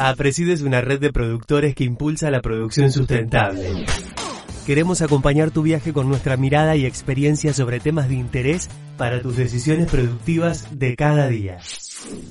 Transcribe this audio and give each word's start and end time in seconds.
APRESID 0.00 0.50
es 0.50 0.62
una 0.62 0.80
red 0.80 1.00
de 1.00 1.12
productores 1.12 1.74
que 1.74 1.82
impulsa 1.82 2.30
la 2.30 2.40
producción 2.40 2.92
sustentable. 2.92 3.84
Queremos 4.64 5.02
acompañar 5.02 5.50
tu 5.50 5.62
viaje 5.62 5.92
con 5.92 6.08
nuestra 6.08 6.36
mirada 6.36 6.76
y 6.76 6.86
experiencia 6.86 7.52
sobre 7.52 7.80
temas 7.80 8.08
de 8.08 8.14
interés 8.14 8.68
para 8.96 9.20
tus 9.20 9.36
decisiones 9.36 9.90
productivas 9.90 10.78
de 10.78 10.94
cada 10.94 11.26
día. 11.26 11.58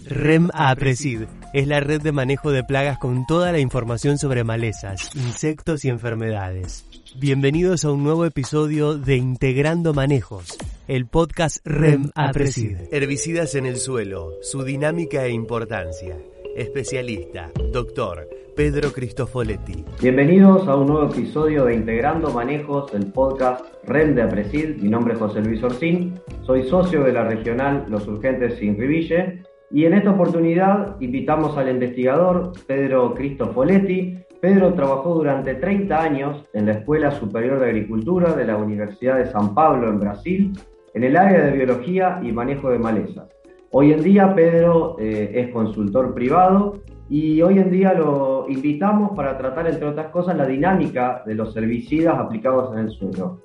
REM 0.06 0.50
APRESID 0.54 1.24
es 1.54 1.68
la 1.68 1.82
red 1.82 2.02
de 2.02 2.14
manejo 2.14 2.52
de 2.52 2.64
plagas 2.64 3.00
con 3.00 3.26
toda 3.28 3.52
la 3.52 3.60
información 3.60 4.18
sobre 4.18 4.46
malezas, 4.46 5.14
insectos 5.16 5.84
y 5.84 5.90
enfermedades. 5.90 6.86
Bienvenidos 7.18 7.84
a 7.84 7.92
un 7.92 8.02
nuevo 8.02 8.24
episodio 8.24 8.98
de 8.98 9.18
Integrando 9.18 9.94
Manejos, 9.94 10.58
el 10.88 11.06
podcast 11.06 11.58
REM 11.66 12.12
APRESID. 12.16 12.94
Herbicidas 12.94 13.56
en 13.56 13.66
el 13.66 13.76
suelo, 13.76 14.36
su 14.42 14.64
dinámica 14.64 15.26
e 15.26 15.32
importancia. 15.32 16.16
Especialista, 16.58 17.52
doctor 17.72 18.28
Pedro 18.56 18.92
Cristofoletti. 18.92 19.86
Bienvenidos 20.02 20.68
a 20.68 20.76
un 20.76 20.88
nuevo 20.88 21.12
episodio 21.12 21.66
de 21.66 21.76
Integrando 21.76 22.32
Manejos, 22.32 22.92
el 22.96 23.12
podcast 23.12 23.64
REM 23.84 24.16
de 24.16 24.24
APRESID. 24.24 24.78
Mi 24.82 24.90
nombre 24.90 25.14
es 25.14 25.20
José 25.20 25.42
Luis 25.42 25.62
Orcín, 25.62 26.16
soy 26.42 26.64
socio 26.64 27.04
de 27.04 27.14
la 27.14 27.26
regional 27.26 27.86
Los 27.90 28.08
Urgentes 28.08 28.56
Sin 28.56 28.76
Riville 28.76 29.44
y 29.70 29.86
en 29.86 29.94
esta 29.94 30.10
oportunidad 30.10 31.00
invitamos 31.00 31.56
al 31.60 31.70
investigador 31.70 32.54
Pedro 32.66 33.14
Cristofoletti. 33.14 34.18
Pedro 34.42 34.74
trabajó 34.74 35.14
durante 35.14 35.54
30 35.54 36.02
años 36.02 36.44
en 36.54 36.66
la 36.66 36.72
Escuela 36.72 37.12
Superior 37.12 37.60
de 37.60 37.68
Agricultura 37.68 38.34
de 38.34 38.46
la 38.46 38.58
Universidad 38.58 39.20
de 39.20 39.28
San 39.28 39.54
Pablo 39.54 39.90
en 39.90 40.00
Brasil, 40.00 40.54
en 40.96 41.04
el 41.04 41.18
área 41.18 41.46
de 41.46 41.52
biología 41.52 42.20
y 42.24 42.32
manejo 42.32 42.72
de 42.72 42.80
malezas. 42.80 43.37
Hoy 43.72 43.92
en 43.92 44.02
día 44.02 44.34
Pedro 44.34 44.98
eh, 44.98 45.32
es 45.34 45.52
consultor 45.52 46.14
privado 46.14 46.82
y 47.10 47.42
hoy 47.42 47.60
en 47.60 47.70
día 47.70 47.94
lo 47.94 48.46
invitamos 48.50 49.12
para 49.16 49.38
tratar, 49.38 49.68
entre 49.68 49.86
otras 49.86 50.10
cosas, 50.12 50.38
la 50.38 50.46
dinámica 50.46 51.22
de 51.26 51.36
los 51.36 51.56
herbicidas 51.56 52.18
aplicados 52.18 52.74
en 52.74 52.86
el 52.86 52.92
suelo. 52.92 53.42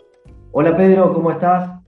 Hola 0.53 0.77
Pedro, 0.77 1.13
¿cómo 1.13 1.33
estás? 1.33 1.81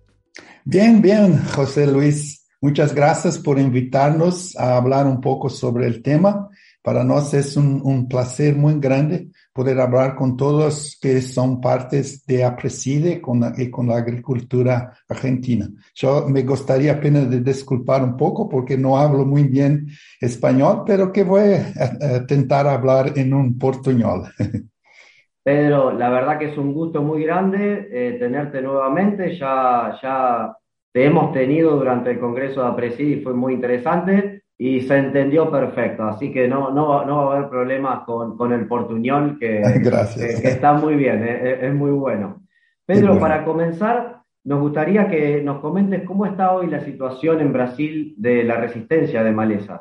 Bien, 0.64 1.00
bien, 1.00 1.38
José 1.54 1.86
Luis. 1.86 2.48
Muchas 2.60 2.94
gracias 2.94 3.38
por 3.38 3.58
invitarnos 3.58 4.56
a 4.56 4.78
hablar 4.78 5.06
un 5.06 5.20
poco 5.20 5.48
sobre 5.48 5.86
el 5.86 6.02
tema. 6.02 6.48
Para 6.84 7.02
nosotros 7.02 7.46
es 7.46 7.56
un, 7.56 8.06
placer 8.10 8.54
muy 8.54 8.78
grande 8.78 9.28
poder 9.54 9.80
hablar 9.80 10.14
con 10.14 10.36
todos 10.36 10.98
que 11.00 11.22
son 11.22 11.58
partes 11.58 12.26
de 12.26 12.44
APRESIDE 12.44 13.22
y 13.56 13.70
con 13.70 13.88
la 13.88 13.96
agricultura 13.96 14.92
argentina. 15.08 15.66
Yo 15.94 16.26
me 16.28 16.42
gustaría 16.42 16.92
apenas 16.92 17.30
de 17.30 17.40
disculpar 17.40 18.04
un 18.04 18.18
poco 18.18 18.50
porque 18.50 18.76
no 18.76 18.98
hablo 18.98 19.24
muy 19.24 19.44
bien 19.44 19.86
español, 20.20 20.82
pero 20.84 21.10
que 21.10 21.24
voy 21.24 21.54
a, 21.54 22.18
intentar 22.18 22.66
hablar 22.66 23.12
en 23.16 23.32
un 23.32 23.58
portuñol. 23.58 24.24
Pedro, 25.42 25.90
la 25.90 26.10
verdad 26.10 26.38
que 26.38 26.52
es 26.52 26.58
un 26.58 26.74
gusto 26.74 27.00
muy 27.00 27.24
grande 27.24 27.88
eh, 27.90 28.18
tenerte 28.18 28.60
nuevamente. 28.60 29.34
Ya, 29.38 29.98
ya 30.02 30.54
te 30.92 31.06
hemos 31.06 31.32
tenido 31.32 31.76
durante 31.76 32.10
el 32.10 32.20
Congreso 32.20 32.60
de 32.60 32.68
APRESIDE 32.68 33.10
y 33.10 33.22
fue 33.22 33.32
muy 33.32 33.54
interesante 33.54 34.43
y 34.56 34.82
se 34.82 34.96
entendió 34.96 35.50
perfecto, 35.50 36.04
así 36.04 36.32
que 36.32 36.46
no, 36.46 36.70
no, 36.70 37.04
no 37.04 37.26
va 37.26 37.34
a 37.34 37.36
haber 37.36 37.50
problemas 37.50 38.04
con, 38.04 38.36
con 38.36 38.52
el 38.52 38.68
portuñol, 38.68 39.36
que, 39.38 39.60
que, 40.42 40.48
está 40.48 40.74
muy 40.74 40.94
bien, 40.94 41.24
eh, 41.24 41.40
eh, 41.42 41.58
es, 41.62 41.74
muy 41.74 41.90
bueno. 41.90 42.44
Pedro, 42.86 43.18
para 43.18 43.44
comenzar, 43.44 44.22
nos 44.44 44.60
gustaría 44.60 45.08
que 45.08 45.42
nos 45.42 45.60
comentes 45.60 46.04
cómo 46.04 46.24
está 46.26 46.52
hoy 46.52 46.68
la 46.68 46.84
situación 46.84 47.40
en 47.40 47.52
Brasil 47.52 48.14
de 48.16 48.44
la 48.44 48.56
resistencia 48.56 49.24
de 49.24 49.32
malezas. 49.32 49.80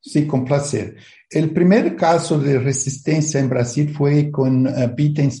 Sí, 0.00 0.26
con 0.26 0.44
placer. 0.44 0.96
El 1.30 1.52
primer 1.52 1.94
caso 1.94 2.36
de 2.36 2.58
resistencia 2.58 3.38
en 3.38 3.48
Brasil 3.48 3.94
fue 3.96 4.32
con 4.32 4.66
uh, 4.66 4.96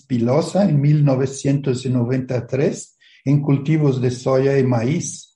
pilosa 0.06 0.68
en 0.68 0.80
1993 0.80 2.98
en 3.24 3.42
cultivos 3.42 4.00
de 4.00 4.12
soya 4.12 4.56
y 4.56 4.62
maíz 4.62 5.31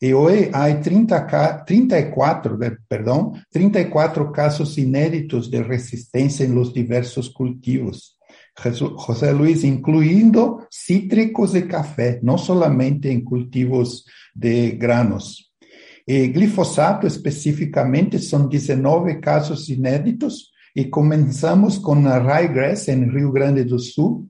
y 0.00 0.12
hoy 0.12 0.48
hay 0.54 0.80
30, 0.80 1.64
34, 1.66 2.58
perdón, 2.88 3.44
34 3.50 4.32
casos 4.32 4.78
inéditos 4.78 5.50
de 5.50 5.62
resistencia 5.62 6.46
en 6.46 6.54
los 6.54 6.72
diversos 6.72 7.28
cultivos. 7.28 8.18
José 8.54 9.32
Luis, 9.34 9.62
incluyendo 9.62 10.66
cítricos 10.70 11.52
de 11.52 11.66
café, 11.66 12.18
no 12.22 12.38
solamente 12.38 13.12
en 13.12 13.22
cultivos 13.22 14.06
de 14.34 14.70
granos. 14.72 15.52
Y 16.06 16.28
glifosato 16.28 17.06
específicamente 17.06 18.18
son 18.18 18.48
19 18.48 19.20
casos 19.20 19.68
inéditos 19.68 20.52
y 20.74 20.88
comenzamos 20.88 21.78
con 21.78 22.04
la 22.04 22.18
ryegrass 22.18 22.88
en 22.88 23.12
Rio 23.12 23.32
Grande 23.32 23.64
do 23.64 23.78
Sul, 23.78 24.28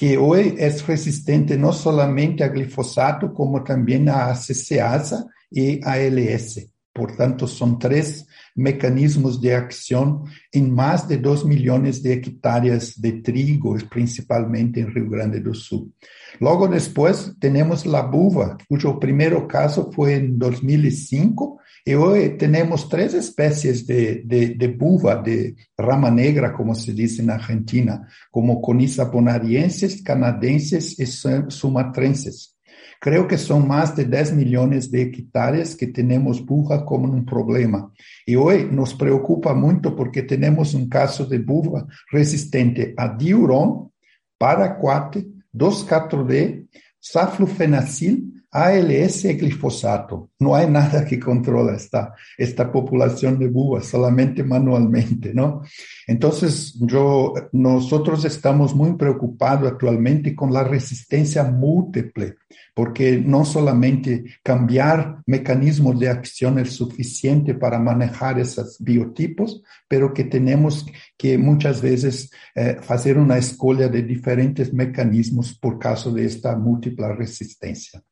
que 0.00 0.16
hoy 0.16 0.54
es 0.56 0.86
resistente 0.86 1.58
no 1.58 1.74
solamente 1.74 2.42
a 2.42 2.48
glifosato, 2.48 3.34
como 3.34 3.62
también 3.62 4.08
a 4.08 4.32
CCASA 4.32 5.26
y 5.50 5.78
ALS. 5.84 6.70
Por 6.90 7.14
tanto, 7.14 7.46
son 7.46 7.78
tres 7.78 8.26
mecanismos 8.54 9.42
de 9.42 9.54
acción 9.54 10.24
en 10.50 10.74
más 10.74 11.06
de 11.06 11.18
dos 11.18 11.44
millones 11.44 12.02
de 12.02 12.14
hectáreas 12.14 12.98
de 12.98 13.12
trigo, 13.20 13.76
principalmente 13.90 14.80
en 14.80 14.90
Rio 14.94 15.10
Grande 15.10 15.38
do 15.38 15.52
Sul. 15.52 15.92
Luego 16.38 16.66
después 16.66 17.34
tenemos 17.38 17.84
la 17.84 18.00
buva, 18.00 18.56
cuyo 18.70 18.98
primer 18.98 19.46
caso 19.46 19.92
fue 19.92 20.14
en 20.14 20.38
2005 20.38 21.60
y 21.90 21.94
hoy 21.94 22.38
tenemos 22.38 22.88
tres 22.88 23.14
especies 23.14 23.84
de, 23.84 24.22
de, 24.24 24.50
de, 24.50 24.68
buva, 24.68 25.16
de 25.16 25.56
rama 25.76 26.08
negra, 26.08 26.52
como 26.52 26.72
se 26.72 26.92
dice 26.92 27.20
en 27.20 27.30
Argentina, 27.30 28.06
como 28.30 28.62
Conisa 28.62 29.06
bonarienses, 29.06 30.00
canadenses 30.00 31.00
y 31.00 31.06
sumatrenses. 31.50 32.56
Creo 33.00 33.26
que 33.26 33.36
son 33.36 33.66
más 33.66 33.96
de 33.96 34.04
10 34.04 34.34
millones 34.34 34.88
de 34.92 35.02
hectáreas 35.02 35.74
que 35.74 35.88
tenemos 35.88 36.46
buva 36.46 36.84
como 36.84 37.12
un 37.12 37.24
problema. 37.24 37.92
Y 38.24 38.36
hoy 38.36 38.68
nos 38.70 38.94
preocupa 38.94 39.52
mucho 39.52 39.96
porque 39.96 40.22
tenemos 40.22 40.74
un 40.74 40.88
caso 40.88 41.26
de 41.26 41.40
buva 41.40 41.88
resistente 42.12 42.94
a 42.96 43.16
diurón, 43.16 43.90
paraquat, 44.38 45.16
2,4-D, 45.52 46.68
saflufenacil, 47.00 48.29
ALS 48.50 49.24
y 49.24 49.34
glifosato. 49.34 50.30
No 50.38 50.54
hay 50.54 50.68
nada 50.68 51.04
que 51.04 51.20
controla 51.20 51.76
esta, 51.76 52.14
esta 52.36 52.70
población 52.70 53.38
de 53.38 53.48
búhos, 53.48 53.86
solamente 53.86 54.42
manualmente, 54.42 55.32
¿no? 55.34 55.62
Entonces, 56.06 56.74
yo, 56.80 57.34
nosotros 57.52 58.24
estamos 58.24 58.74
muy 58.74 58.94
preocupados 58.94 59.70
actualmente 59.70 60.34
con 60.34 60.52
la 60.52 60.64
resistencia 60.64 61.44
múltiple 61.44 62.36
porque 62.74 63.18
no 63.18 63.44
solamente 63.44 64.24
cambiar 64.42 65.22
mecanismos 65.26 65.98
de 65.98 66.08
acción 66.08 66.58
es 66.58 66.72
suficiente 66.72 67.54
para 67.54 67.78
manejar 67.78 68.38
esos 68.38 68.78
biotipos, 68.80 69.62
pero 69.88 70.14
que 70.14 70.24
tenemos 70.24 70.86
que 71.16 71.36
muchas 71.36 71.82
veces 71.82 72.30
eh, 72.54 72.78
hacer 72.88 73.18
una 73.18 73.38
escolha 73.38 73.88
de 73.88 74.02
diferentes 74.02 74.72
mecanismos 74.72 75.52
por 75.58 75.78
caso 75.78 76.12
de 76.12 76.24
esta 76.24 76.56
múltiple 76.56 77.12
resistencia. 77.14 78.02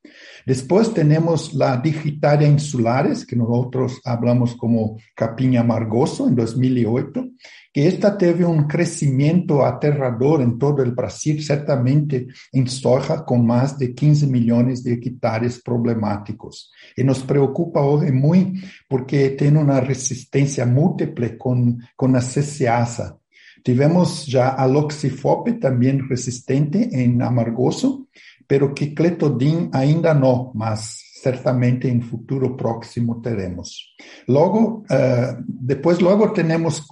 Después 0.47 0.95
tenemos 0.95 1.53
la 1.53 1.77
digitaria 1.77 2.49
insulares, 2.49 3.27
que 3.27 3.37
nosotros 3.37 4.01
hablamos 4.05 4.57
como 4.57 4.99
capinha 5.15 5.61
amargoso 5.61 6.27
en 6.27 6.35
2008, 6.35 7.29
que 7.73 7.87
esta 7.87 8.17
teve 8.17 8.45
un 8.45 8.67
crecimiento 8.67 9.65
aterrador 9.65 10.41
en 10.41 10.59
todo 10.59 10.83
el 10.83 10.93
Brasil, 10.93 11.45
certamente 11.45 12.29
en 12.51 12.67
soja 12.67 13.25
con 13.25 13.47
más 13.47 13.79
de 13.79 13.95
15 13.95 14.27
millones 14.27 14.83
de 14.83 14.95
hectáreas 14.95 15.61
problemáticos. 15.61 16.73
Y 16.97 17.05
nos 17.05 17.21
preocupa 17.21 17.83
hoy 17.83 18.11
muy 18.11 18.63
porque 18.89 19.31
tiene 19.31 19.59
una 19.61 19.81
resistencia 19.81 20.65
múltiple 20.65 21.37
con, 21.37 21.79
con 21.95 22.13
la 22.13 22.21
CCASA. 22.21 23.19
Tivemos 23.63 24.27
ya 24.27 24.49
aloxifope 24.49 25.55
también 25.55 26.09
resistente 26.09 26.89
en 27.03 27.21
amargoso, 27.21 28.09
pero 28.49 28.75
que 28.75 28.95
cletodin 28.95 29.69
ainda 29.73 30.15
no, 30.15 30.51
mas 30.55 31.05
certamente 31.23 31.89
en 31.89 32.03
futuro 32.03 32.57
próximo 32.57 33.21
teremos. 33.21 33.95
Luego, 34.27 34.85
uh, 34.89 35.37
después 35.47 36.01
luego 36.01 36.33
tenemos 36.33 36.87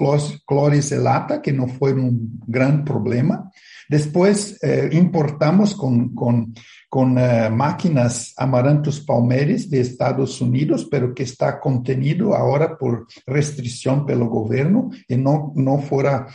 cloriselata, 0.47 1.41
que 1.41 1.53
no 1.53 1.67
fue 1.69 1.93
un 1.93 2.41
gran 2.47 2.85
problema. 2.85 3.50
Después 3.88 4.58
uh, 4.62 4.94
importamos 4.94 5.75
con, 5.75 6.14
con, 6.14 6.55
con 6.88 7.17
uh, 7.17 7.50
máquinas 7.50 8.35
Amaranthus 8.37 9.00
palmeris 9.00 9.70
de 9.70 9.81
Estados 9.81 10.41
Unidos, 10.41 10.87
pero 10.91 11.14
que 11.14 11.23
está 11.23 11.59
contenido 11.59 12.35
ahora 12.35 12.76
por 12.76 13.06
restricción 13.26 14.05
pelo 14.05 14.26
gobierno 14.26 14.91
y 15.09 15.17
no, 15.17 15.52
no 15.56 15.79
fuera 15.79 16.26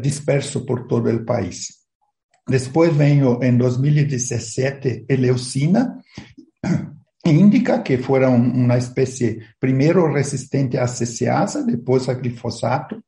disperso 0.00 0.64
por 0.64 0.86
todo 0.86 1.10
el 1.10 1.24
país. 1.24 1.83
Después 2.46 2.96
vengo 2.96 3.42
en 3.42 3.56
2017 3.56 5.06
Eleucina, 5.08 6.02
indica 7.24 7.82
que 7.82 7.98
fuera 7.98 8.28
un, 8.28 8.50
una 8.64 8.76
especie 8.76 9.40
primero 9.58 10.08
resistente 10.08 10.78
a 10.78 10.86
CCASA, 10.86 11.62
después 11.62 12.08
a 12.08 12.14
glifosato, 12.14 13.02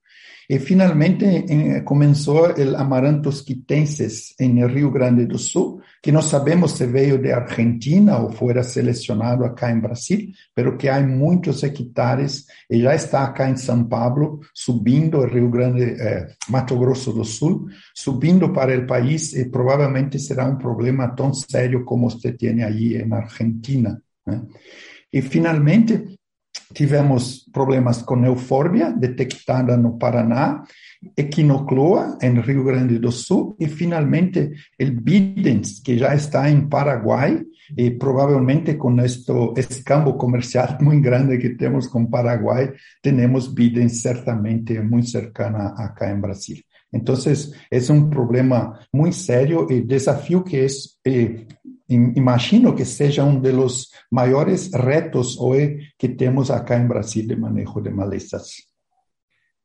Y 0.49 0.59
finalmente 0.59 1.45
eh, 1.49 1.85
comenzó 1.85 2.55
el 2.55 2.77
Amarantos 2.77 3.43
quitenses 3.43 4.35
en 4.39 4.59
el 4.59 4.71
Río 4.71 4.93
Grande 4.93 5.27
do 5.27 5.39
Sul, 5.39 5.83
que 6.01 6.13
no 6.13 6.23
sabemos 6.23 6.73
si 6.73 6.87
veio 6.87 7.19
de 7.19 7.33
Argentina 7.33 8.19
o 8.19 8.31
fuera 8.31 8.63
seleccionado 8.63 9.45
acá 9.45 9.71
en 9.71 9.83
Brasil, 9.83 10.37
pero 10.55 10.79
que 10.79 10.89
hay 10.89 11.05
muchos 11.05 11.65
hectares 11.65 12.49
y 12.69 12.83
ya 12.83 12.95
está 12.95 13.25
acá 13.25 13.49
en 13.49 13.59
San 13.59 13.89
Pablo, 13.89 14.41
subiendo 14.53 15.25
el 15.25 15.31
Río 15.31 15.51
Grande, 15.51 15.97
eh, 15.99 16.27
Mato 16.49 16.79
Grosso 16.79 17.13
do 17.13 17.25
Sul, 17.25 17.73
subiendo 17.93 18.53
para 18.53 18.73
el 18.73 18.87
país 18.87 19.35
y 19.37 19.47
probablemente 19.47 20.19
será 20.19 20.47
un 20.47 20.59
problema 20.59 21.15
tan 21.15 21.35
serio 21.35 21.85
como 21.85 22.07
usted 22.07 22.37
tiene 22.37 22.63
allí 22.63 22.95
en 22.95 23.13
Argentina. 23.13 23.99
¿eh? 24.27 24.43
Y 25.11 25.23
finalmente, 25.23 26.19
tivemos 26.75 27.45
problemas 27.53 28.03
com 28.03 28.25
eufórbia, 28.25 28.93
detectada 28.93 29.77
no 29.77 29.99
Paraná, 29.99 30.63
equinocloa, 31.17 32.19
em 32.23 32.41
Rio 32.41 32.65
Grande 32.65 32.99
do 32.99 33.13
Sul, 33.13 33.57
e 33.61 33.69
finalmente 33.69 34.53
o 34.81 34.91
bidens, 34.91 35.81
que 35.81 35.99
já 35.99 36.15
está 36.15 36.51
em 36.51 36.69
Paraguai, 36.69 37.43
e 37.77 37.91
provavelmente 37.91 38.75
com 38.75 39.01
este 39.01 39.33
escambo 39.57 40.15
comercial 40.15 40.79
muito 40.81 41.03
grande 41.03 41.39
que 41.39 41.51
temos 41.51 41.87
com 41.87 42.07
Paraguai, 42.07 42.73
temos 43.03 43.49
bidens 43.49 44.01
certamente 44.01 44.79
muito 44.81 45.09
cercana 45.09 45.75
acá 45.77 46.11
em 46.11 46.21
Brasil. 46.21 46.59
Então, 46.93 47.15
é 47.71 47.93
um 47.93 48.09
problema 48.09 48.79
muito 48.93 49.17
sério 49.17 49.67
e 49.71 49.81
desafio 49.81 50.43
que 50.43 50.57
é 50.57 50.67
eh, 51.07 51.47
imagino 51.89 52.75
que 52.75 52.85
seja 52.85 53.25
um 53.25 53.41
dos 53.41 53.93
maiores 54.11 54.71
retos 54.73 55.37
hoje 55.41 55.93
que 55.99 56.09
temos 56.09 56.51
acá 56.51 56.77
en 56.77 56.89
Brasil 56.89 57.27
de 57.27 57.37
manejo 57.37 57.81
de 57.81 57.91
malezas. 57.91 58.73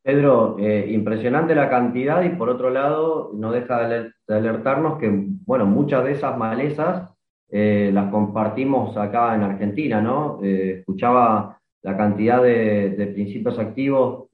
Pedro, 0.03 0.57
eh, 0.59 0.87
impresionante 0.91 1.53
la 1.53 1.69
cantidad 1.69 2.23
y 2.23 2.29
por 2.29 2.49
otro 2.49 2.71
lado 2.71 3.31
no 3.35 3.51
deja 3.51 3.87
de 3.87 4.11
alertarnos 4.27 4.97
que, 4.97 5.09
bueno, 5.45 5.65
muchas 5.65 6.03
de 6.03 6.13
esas 6.13 6.37
malezas 6.37 7.11
eh, 7.49 7.91
las 7.93 8.09
compartimos 8.09 8.97
acá 8.97 9.35
en 9.35 9.43
Argentina, 9.43 10.01
¿no? 10.01 10.39
Eh, 10.41 10.77
escuchaba 10.79 11.59
la 11.83 11.97
cantidad 11.97 12.41
de, 12.41 13.11
principios 13.13 13.59
activos 13.59 14.29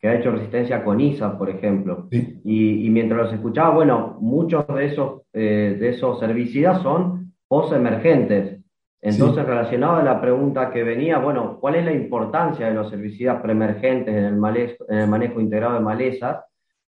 que 0.00 0.08
ha 0.08 0.14
hecho 0.14 0.30
resistencia 0.30 0.84
con 0.84 1.00
ISA, 1.00 1.36
por 1.36 1.50
ejemplo. 1.50 2.08
Y, 2.10 2.88
mientras 2.90 3.22
los 3.22 3.32
escuchaba, 3.32 3.70
bueno, 3.70 4.16
muchos 4.20 4.66
de 4.68 4.86
esos, 4.86 5.22
eh, 5.32 5.76
de 5.78 5.88
esos 5.88 6.22
herbicidas 6.22 6.82
son 6.82 7.32
post-emergentes. 7.48 8.60
Entonces, 9.00 9.44
relacionado 9.44 9.96
a 9.96 10.02
la 10.02 10.20
pregunta 10.20 10.70
que 10.70 10.82
venía, 10.82 11.18
bueno, 11.18 11.58
¿cuál 11.60 11.76
es 11.76 11.84
la 11.84 11.92
importancia 11.92 12.68
de 12.68 12.74
los 12.74 12.92
herbicidas 12.92 13.40
preemergentes 13.40 14.14
en 14.14 14.24
el, 14.24 14.76
en 14.88 14.98
el 14.98 15.08
manejo 15.08 15.40
integrado 15.40 15.74
de 15.74 15.80
malezas? 15.80 16.44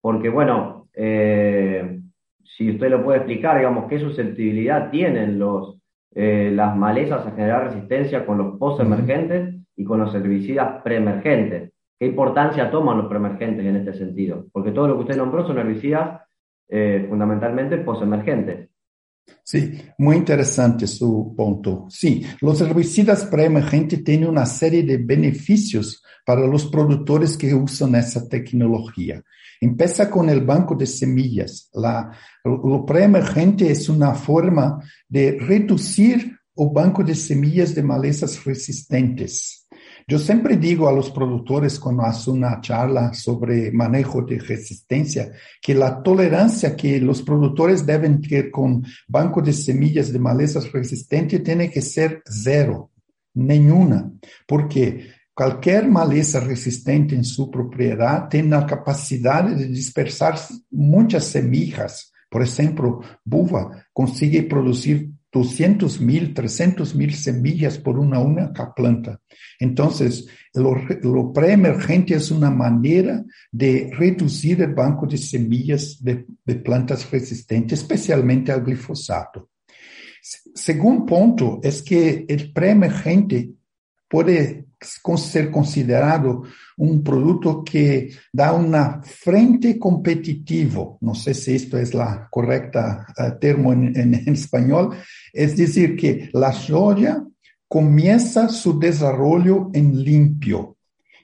Porque, 0.01 0.29
bueno, 0.29 0.87
eh, 0.93 1.99
si 2.43 2.71
usted 2.71 2.89
lo 2.89 3.03
puede 3.03 3.19
explicar, 3.19 3.57
digamos, 3.57 3.85
qué 3.89 3.99
susceptibilidad 3.99 4.89
tienen 4.91 5.39
los, 5.39 5.79
eh, 6.13 6.51
las 6.53 6.75
malezas 6.77 7.25
a 7.25 7.31
generar 7.31 7.65
resistencia 7.65 8.25
con 8.25 8.37
los 8.37 8.57
post-emergentes 8.57 9.55
y 9.75 9.83
con 9.83 9.99
los 9.99 10.13
herbicidas 10.15 10.81
preemergentes. 10.83 11.71
¿Qué 11.97 12.07
importancia 12.07 12.69
toman 12.69 12.97
los 12.97 13.07
preemergentes 13.07 13.65
en 13.65 13.77
este 13.77 13.93
sentido? 13.93 14.47
Porque 14.51 14.71
todo 14.71 14.87
lo 14.87 14.95
que 14.95 15.03
usted 15.03 15.17
nombró 15.17 15.47
son 15.47 15.57
herbicidas 15.59 16.21
eh, 16.67 17.05
fundamentalmente 17.09 17.77
posemergentes. 17.77 18.69
Sí, 19.43 19.79
muy 19.97 20.17
interesante 20.17 20.87
su 20.87 21.33
punto. 21.35 21.85
Sí, 21.89 22.25
los 22.41 22.61
herbicidas 22.61 23.25
preemergentes 23.25 24.03
tienen 24.03 24.29
una 24.29 24.45
serie 24.45 24.83
de 24.83 24.97
beneficios 24.97 26.03
para 26.25 26.45
los 26.45 26.65
productores 26.65 27.37
que 27.37 27.53
usan 27.53 27.95
esa 27.95 28.27
tecnología. 28.27 29.23
Empieza 29.61 30.09
con 30.09 30.29
el 30.29 30.41
banco 30.41 30.75
de 30.75 30.85
semillas. 30.85 31.69
La, 31.73 32.11
lo 32.43 32.85
preemergente 32.85 33.71
es 33.71 33.87
una 33.87 34.13
forma 34.13 34.79
de 35.07 35.37
reducir 35.39 36.39
el 36.57 36.69
banco 36.73 37.03
de 37.03 37.15
semillas 37.15 37.75
de 37.75 37.83
malezas 37.83 38.43
resistentes. 38.43 39.64
Yo 40.07 40.19
siempre 40.19 40.57
digo 40.57 40.87
a 40.87 40.91
los 40.91 41.09
productores 41.09 41.79
cuando 41.79 42.03
hacen 42.03 42.35
una 42.35 42.61
charla 42.61 43.11
sobre 43.11 43.71
manejo 43.71 44.21
de 44.21 44.37
resistencia 44.37 45.31
que 45.59 45.73
la 45.73 46.03
tolerancia 46.03 46.75
que 46.75 46.99
los 46.99 47.23
productores 47.23 47.87
deben 47.87 48.21
tener 48.21 48.51
con 48.51 48.85
banco 49.07 49.41
de 49.41 49.51
semillas 49.51 50.13
de 50.13 50.19
malezas 50.19 50.71
resistentes 50.71 51.41
tiene 51.41 51.71
que 51.71 51.81
ser 51.81 52.21
cero, 52.23 52.91
ninguna, 53.33 54.11
porque 54.47 55.07
cualquier 55.33 55.87
maleza 55.89 56.39
resistente 56.39 57.15
en 57.15 57.25
su 57.25 57.49
propiedad 57.49 58.29
tiene 58.29 58.49
la 58.49 58.67
capacidad 58.67 59.43
de 59.43 59.67
dispersar 59.67 60.35
muchas 60.69 61.25
semillas. 61.25 62.13
Por 62.29 62.43
ejemplo, 62.43 63.01
buva 63.23 63.87
consigue 63.91 64.43
producir 64.43 65.09
200 65.35 65.99
mil, 65.99 66.33
300 66.33 66.95
mil 66.95 67.13
semillas 67.13 67.77
por 67.77 67.99
una 67.99 68.19
única 68.19 68.73
planta. 68.73 69.19
Entonces, 69.59 70.27
lo, 70.53 70.75
lo 71.01 71.33
preemergente 71.33 72.15
es 72.15 72.31
una 72.31 72.49
manera 72.49 73.21
de 73.51 73.91
reducir 73.91 74.61
el 74.61 74.73
banco 74.73 75.05
de 75.05 75.17
semillas 75.17 76.01
de, 76.01 76.25
de 76.45 76.55
plantas 76.55 77.11
resistentes, 77.11 77.81
especialmente 77.81 78.53
al 78.53 78.63
glifosato. 78.63 79.49
Segundo 80.21 81.05
punto 81.05 81.59
es 81.61 81.83
que 81.83 82.25
el 82.29 82.53
preemergente 82.53 83.49
puede 84.07 84.67
ser 85.17 85.51
considerado 85.51 86.43
un 86.77 87.03
producto 87.03 87.63
que 87.63 88.09
da 88.31 88.53
una 88.53 89.01
frente 89.03 89.77
competitivo. 89.79 90.97
No 91.01 91.15
sé 91.15 91.33
si 91.33 91.55
esto 91.55 91.77
es 91.77 91.93
la 91.93 92.27
correcta 92.29 93.05
uh, 93.17 93.39
termo 93.39 93.73
en, 93.73 94.13
español. 94.27 94.95
Es 95.31 95.55
decir, 95.55 95.95
que 95.95 96.29
la 96.33 96.51
soya 96.51 97.23
comienza 97.67 98.49
su 98.49 98.77
desarrollo 98.79 99.69
en 99.73 100.03
limpio. 100.03 100.74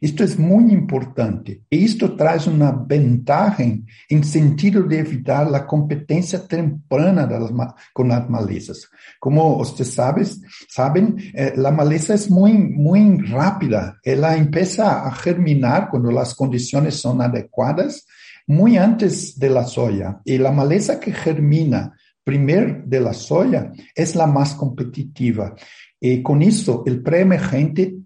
Esto 0.02 0.24
es 0.24 0.40
muy 0.40 0.74
importante 0.74 1.62
y 1.70 1.86
esto 1.86 2.16
trae 2.16 2.40
una 2.50 2.72
ventaja 2.72 3.64
en 3.64 4.24
sentido 4.24 4.82
de 4.82 4.98
evitar 4.98 5.48
la 5.48 5.68
competencia 5.68 6.48
temprana 6.48 7.28
de 7.28 7.40
las, 7.40 7.52
con 7.94 8.08
las 8.08 8.28
malezas. 8.28 8.90
Como 9.20 9.58
ustedes 9.58 9.94
saben, 9.94 10.26
saben 10.68 11.18
eh, 11.36 11.54
la 11.56 11.70
maleza 11.70 12.16
es 12.16 12.32
muy, 12.32 12.54
muy 12.54 13.20
rápida. 13.28 14.00
Ella 14.04 14.36
empieza 14.36 15.06
a 15.06 15.12
germinar 15.12 15.90
cuando 15.92 16.10
las 16.10 16.34
condiciones 16.34 16.96
son 16.96 17.22
adecuadas, 17.22 18.08
muy 18.48 18.78
antes 18.78 19.38
de 19.38 19.52
la 19.52 19.66
soya. 19.66 20.20
Y 20.26 20.40
la 20.40 20.52
maleza 20.52 21.00
que 21.00 21.14
germina 21.14 21.94
primero 22.24 22.82
de 22.88 23.00
la 23.02 23.14
soya 23.14 23.72
es 23.94 24.16
la 24.16 24.26
más 24.26 24.56
competitiva. 24.56 25.54
Y 26.00 26.24
con 26.24 26.42
eso, 26.42 26.82
el 26.88 27.04
preemergente 27.04 27.98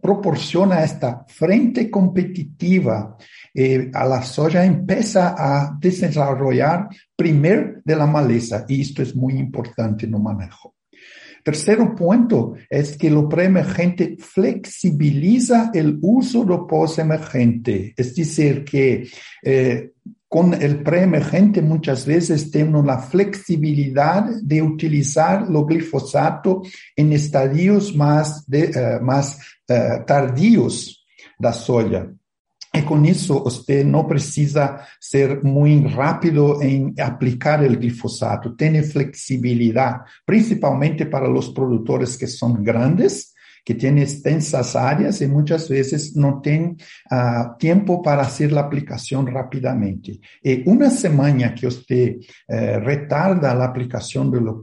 proporciona 0.00 0.82
esta 0.82 1.24
frente 1.26 1.90
competitiva 1.90 3.16
eh, 3.54 3.90
a 3.92 4.04
la 4.04 4.22
soja 4.22 4.64
empieza 4.64 5.34
a 5.36 5.76
desarrollar 5.78 6.88
primero 7.16 7.80
de 7.84 7.96
la 7.96 8.06
maleza 8.06 8.64
y 8.68 8.82
esto 8.82 9.02
es 9.02 9.16
muy 9.16 9.34
importante 9.34 10.06
no 10.06 10.18
manejo. 10.18 10.74
Tercero 11.42 11.94
punto 11.94 12.54
es 12.68 12.98
que 12.98 13.10
lo 13.10 13.26
preemergente 13.26 14.16
flexibiliza 14.18 15.70
el 15.72 15.98
uso 16.02 16.44
do 16.44 16.66
post-emergente, 16.66 17.94
es 17.96 18.14
decir, 18.14 18.62
que 18.62 19.08
eh, 19.42 19.92
con 20.30 20.54
el 20.54 20.84
preemergente 20.84 21.60
muchas 21.60 22.06
veces 22.06 22.52
tenemos 22.52 22.86
la 22.86 22.98
flexibilidad 22.98 24.24
de 24.40 24.62
utilizar 24.62 25.50
lo 25.50 25.66
glifosato 25.66 26.62
en 26.94 27.12
estadios 27.12 27.96
más, 27.96 28.46
de, 28.46 28.70
uh, 28.70 29.04
más 29.04 29.40
uh, 29.68 30.04
tardíos 30.06 31.04
da 31.36 31.52
soya. 31.52 32.08
Y 32.72 32.82
con 32.82 33.06
eso 33.06 33.42
usted 33.42 33.84
no 33.84 34.06
precisa 34.06 34.86
ser 35.00 35.42
muy 35.42 35.80
rápido 35.88 36.62
en 36.62 36.94
aplicar 37.00 37.64
el 37.64 37.76
glifosato. 37.76 38.54
Tiene 38.54 38.84
flexibilidad, 38.84 40.02
principalmente 40.24 41.06
para 41.06 41.26
los 41.26 41.50
productores 41.50 42.16
que 42.16 42.28
son 42.28 42.62
grandes 42.62 43.34
que 43.64 43.74
tiene 43.74 44.02
extensas 44.02 44.76
áreas 44.76 45.20
y 45.20 45.26
muchas 45.26 45.68
veces 45.68 46.16
no 46.16 46.40
tienen 46.42 46.76
uh, 47.10 47.56
tiempo 47.58 48.02
para 48.02 48.22
hacer 48.22 48.52
la 48.52 48.62
aplicación 48.62 49.26
rápidamente. 49.26 50.20
Y 50.42 50.68
una 50.68 50.90
semana 50.90 51.54
que 51.54 51.66
usted 51.66 52.16
uh, 52.16 52.80
retarda 52.80 53.54
la 53.54 53.66
aplicación 53.66 54.30
de 54.30 54.40
lo 54.40 54.60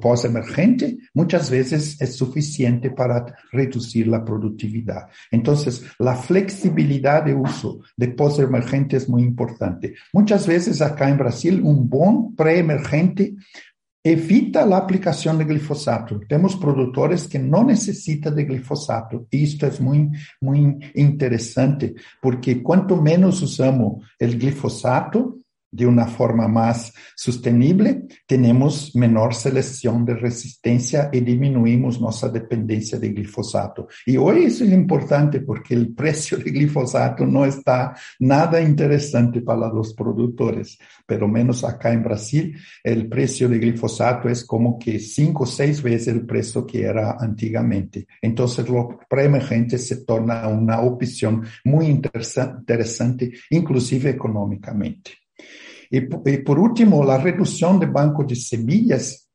post-emergente, 0.00 0.98
muchas 1.14 1.50
veces 1.50 2.00
es 2.00 2.16
suficiente 2.16 2.90
para 2.90 3.24
reducir 3.52 4.08
la 4.08 4.24
productividad. 4.24 5.08
Entonces, 5.30 5.84
la 5.98 6.14
flexibilidad 6.14 7.24
de 7.24 7.34
uso 7.34 7.80
de 7.96 8.08
post-emergente 8.08 8.96
es 8.96 9.08
muy 9.08 9.22
importante. 9.22 9.94
Muchas 10.12 10.46
veces 10.46 10.80
acá 10.82 11.08
en 11.08 11.18
Brasil, 11.18 11.60
un 11.62 11.88
buen 11.88 12.34
pre-emergente 12.34 13.34
evita 14.10 14.60
a 14.60 14.76
aplicação 14.76 15.36
de 15.36 15.44
glifosato. 15.44 16.20
Temos 16.28 16.54
produtores 16.54 17.26
que 17.26 17.38
não 17.38 17.64
necessitam 17.64 18.34
de 18.34 18.44
glifosato. 18.44 19.26
Isto 19.30 19.66
é 19.66 19.72
muito, 19.80 20.18
muito 20.40 20.86
interessante, 20.96 21.94
porque 22.22 22.56
quanto 22.56 23.00
menos 23.00 23.42
usamos 23.42 24.02
o 24.20 24.26
glifosato, 24.26 25.37
de 25.70 25.86
una 25.86 26.06
forma 26.06 26.48
más 26.48 26.92
sostenible, 27.14 28.04
tenemos 28.26 28.94
menor 28.96 29.34
selección 29.34 30.04
de 30.04 30.14
resistencia 30.14 31.10
y 31.12 31.20
disminuimos 31.20 32.00
nuestra 32.00 32.30
dependencia 32.30 32.98
de 32.98 33.10
glifosato. 33.10 33.88
Y 34.06 34.16
hoy 34.16 34.44
eso 34.44 34.64
es 34.64 34.72
importante 34.72 35.40
porque 35.40 35.74
el 35.74 35.94
precio 35.94 36.38
de 36.38 36.50
glifosato 36.50 37.26
no 37.26 37.44
está 37.44 37.94
nada 38.20 38.60
interesante 38.60 39.42
para 39.42 39.68
los 39.68 39.94
productores, 39.94 40.78
pero 41.06 41.28
menos 41.28 41.64
acá 41.64 41.92
en 41.92 42.02
Brasil, 42.02 42.56
el 42.82 43.08
precio 43.08 43.48
de 43.48 43.58
glifosato 43.58 44.28
es 44.28 44.44
como 44.44 44.78
que 44.78 44.98
cinco 44.98 45.44
o 45.44 45.46
seis 45.46 45.82
veces 45.82 46.08
el 46.08 46.26
precio 46.26 46.66
que 46.66 46.82
era 46.82 47.16
antiguamente. 47.18 48.06
Entonces, 48.22 48.68
lo 48.68 48.98
preemergente 49.08 49.78
se 49.78 50.04
torna 50.04 50.48
una 50.48 50.80
opción 50.80 51.44
muy 51.64 51.86
interesante, 51.86 53.32
inclusive 53.50 54.10
económicamente. 54.10 55.27
Y, 55.90 56.00
por 56.00 56.58
último, 56.58 57.04
la 57.04 57.18
reducción 57.18 57.80
de 57.80 57.86
banco 57.86 58.24
de 58.24 58.36
semillas 58.36 59.26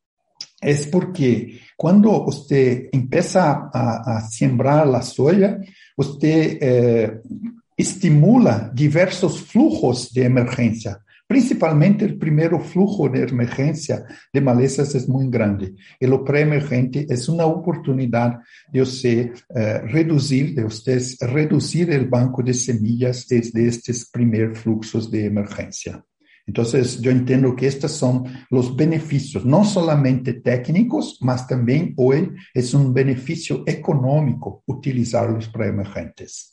es 0.62 0.88
porque 0.88 1.60
cuando 1.76 2.26
usted 2.26 2.90
empieza 2.92 3.70
a, 3.74 4.18
a 4.18 4.22
sembrar 4.22 4.88
la 4.88 5.02
soya, 5.02 5.60
usted 5.98 6.58
eh, 6.62 7.22
estimula 7.76 8.72
diversos 8.74 9.42
flujos 9.42 10.14
de 10.14 10.26
emergencia. 10.26 11.00
Principalmente 11.34 12.06
el 12.06 12.20
primer 12.20 12.52
flujo 12.62 13.10
de 13.10 13.24
emergencia 13.24 14.06
de 14.32 14.40
malezas 14.40 14.94
es 14.94 15.10
muy 15.10 15.28
grande. 15.32 15.74
Y 16.00 16.06
lo 16.06 16.24
preemergente 16.24 17.08
es 17.10 17.28
una 17.28 17.48
oportunidad 17.48 18.38
de 18.72 19.34
eh, 19.56 19.80
reducir, 19.80 20.54
de 20.54 20.68
reducir 21.22 21.90
el 21.90 22.08
banco 22.08 22.44
de 22.44 22.54
semillas 22.54 23.26
desde 23.28 23.68
estos 23.68 24.12
primeros 24.12 24.60
fluxos 24.60 25.10
de 25.10 25.26
emergencia. 25.26 26.06
Entonces, 26.46 27.02
yo 27.02 27.10
entiendo 27.10 27.56
que 27.56 27.66
estos 27.66 27.94
son 27.94 28.26
los 28.52 28.76
beneficios, 28.76 29.44
no 29.44 29.66
solamente 29.66 30.34
técnicos, 30.34 31.18
mas 31.22 31.48
también 31.48 31.96
hoy 31.98 32.30
es 32.54 32.76
un 32.76 32.94
beneficio 32.94 33.64
económico 33.66 34.62
utilizar 34.68 35.32
los 35.32 35.50
preemergentes. 35.50 36.53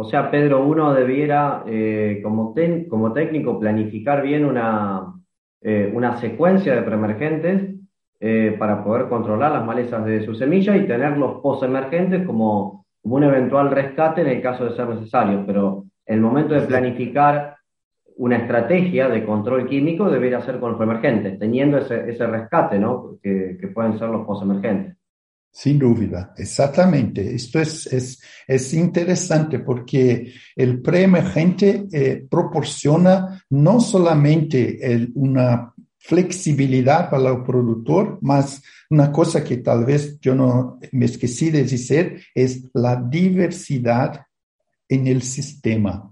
O 0.00 0.04
sea, 0.04 0.30
Pedro, 0.30 0.64
uno 0.64 0.94
debiera, 0.94 1.62
eh, 1.66 2.20
como, 2.22 2.54
como 2.88 3.12
técnico, 3.12 3.60
planificar 3.60 4.22
bien 4.22 4.46
una, 4.46 5.12
eh, 5.60 5.92
una 5.94 6.18
secuencia 6.18 6.74
de 6.74 6.80
preemergentes 6.80 7.74
eh, 8.18 8.56
para 8.58 8.82
poder 8.82 9.10
controlar 9.10 9.52
las 9.52 9.66
malezas 9.66 10.02
de 10.06 10.24
su 10.24 10.34
semilla 10.34 10.74
y 10.74 10.86
tener 10.86 11.18
los 11.18 11.42
postemergentes 11.42 12.26
como, 12.26 12.86
como 13.02 13.16
un 13.16 13.24
eventual 13.24 13.70
rescate 13.70 14.22
en 14.22 14.28
el 14.28 14.40
caso 14.40 14.64
de 14.64 14.74
ser 14.74 14.88
necesario. 14.88 15.44
Pero 15.46 15.84
el 16.06 16.22
momento 16.22 16.54
de 16.54 16.62
planificar 16.62 17.56
una 18.16 18.38
estrategia 18.38 19.06
de 19.10 19.26
control 19.26 19.68
químico 19.68 20.08
debería 20.08 20.40
ser 20.40 20.60
con 20.60 20.72
los 20.72 20.80
emergentes, 20.80 21.38
teniendo 21.38 21.76
ese, 21.76 22.08
ese 22.08 22.26
rescate, 22.26 22.78
¿no? 22.78 23.18
Que, 23.22 23.58
que, 23.60 23.68
pueden 23.68 23.98
ser 23.98 24.08
los 24.08 24.26
postemergentes. 24.26 24.96
Sin 25.52 25.78
duda, 25.78 26.32
exactamente. 26.36 27.34
Esto 27.34 27.60
es, 27.60 27.86
es, 27.86 28.22
es 28.46 28.72
interesante 28.74 29.58
porque 29.58 30.32
el 30.56 30.80
preemergente 30.80 31.86
eh, 31.92 32.26
proporciona 32.30 33.44
no 33.50 33.80
solamente 33.80 35.08
una 35.14 35.74
flexibilidad 35.98 37.10
para 37.10 37.30
el 37.30 37.42
productor, 37.42 38.18
más 38.22 38.62
una 38.88 39.12
cosa 39.12 39.44
que 39.44 39.58
tal 39.58 39.84
vez 39.84 40.18
yo 40.20 40.34
no 40.34 40.78
me 40.92 41.04
esquecí 41.04 41.50
de 41.50 41.64
decir 41.64 42.22
es 42.34 42.64
la 42.72 42.96
diversidad 42.96 44.24
en 44.88 45.06
el 45.06 45.22
sistema 45.22 46.10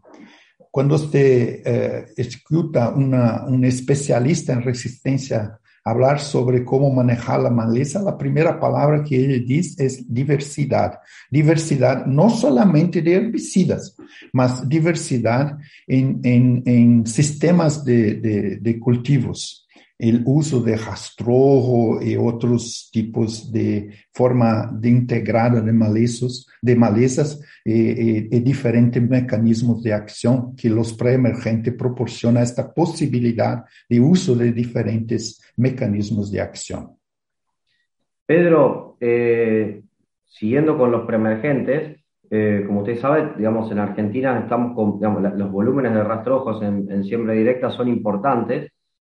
cuando 0.70 0.94
usted 0.94 1.62
eh, 1.64 2.06
escucha 2.16 2.90
un 2.90 3.64
especialista 3.64 4.52
en 4.52 4.62
resistencia 4.62 5.58
hablar 5.90 6.20
sobre 6.20 6.64
cómo 6.64 6.92
manejar 6.92 7.40
la 7.40 7.50
maleza, 7.50 8.02
la 8.02 8.16
primera 8.16 8.58
palabra 8.58 9.04
que 9.04 9.16
él 9.16 9.46
dice 9.46 9.86
es 9.86 10.12
diversidad. 10.12 11.00
Diversidad 11.30 12.06
no 12.06 12.30
solamente 12.30 13.02
de 13.02 13.14
herbicidas, 13.14 13.96
más 14.32 14.68
diversidad 14.68 15.58
en, 15.86 16.20
en, 16.22 16.62
en 16.66 17.06
sistemas 17.06 17.84
de, 17.84 18.14
de, 18.14 18.56
de 18.56 18.78
cultivos 18.80 19.67
el 19.98 20.22
uso 20.26 20.60
de 20.60 20.76
rastrojo 20.76 22.00
y 22.00 22.16
otros 22.16 22.88
tipos 22.92 23.50
de 23.50 23.90
forma 24.12 24.70
de 24.72 24.88
integrada 24.90 25.60
de 25.60 25.72
malezas, 25.72 26.46
de 26.62 26.76
malezas 26.76 27.40
y, 27.64 27.72
y, 27.72 28.28
y, 28.30 28.40
diferentes 28.40 29.02
mecanismos 29.02 29.82
de 29.82 29.92
acción 29.92 30.54
que 30.54 30.70
los 30.70 30.92
preemergentes 30.92 31.74
proporcionan 31.74 32.44
esta 32.44 32.72
posibilidad 32.72 33.64
de 33.88 34.00
uso 34.00 34.36
de 34.36 34.52
diferentes 34.52 35.42
mecanismos 35.56 36.30
de 36.30 36.40
acción. 36.40 36.96
Pedro, 38.24 38.96
eh, 39.00 39.82
siguiendo 40.26 40.78
con 40.78 40.92
los 40.92 41.06
preemergentes, 41.06 41.98
eh, 42.30 42.62
como 42.66 42.80
usted 42.80 42.98
sabe, 42.98 43.32
digamos, 43.36 43.72
en 43.72 43.78
Argentina 43.78 44.38
estamos 44.38 44.76
con, 44.76 45.00
los 45.36 45.50
volúmenes 45.50 45.94
de 45.94 46.04
rastrojos 46.04 46.62
en 46.62 47.02
siembra 47.04 47.32
directa 47.32 47.70
son 47.70 47.88
importantes 47.88 48.70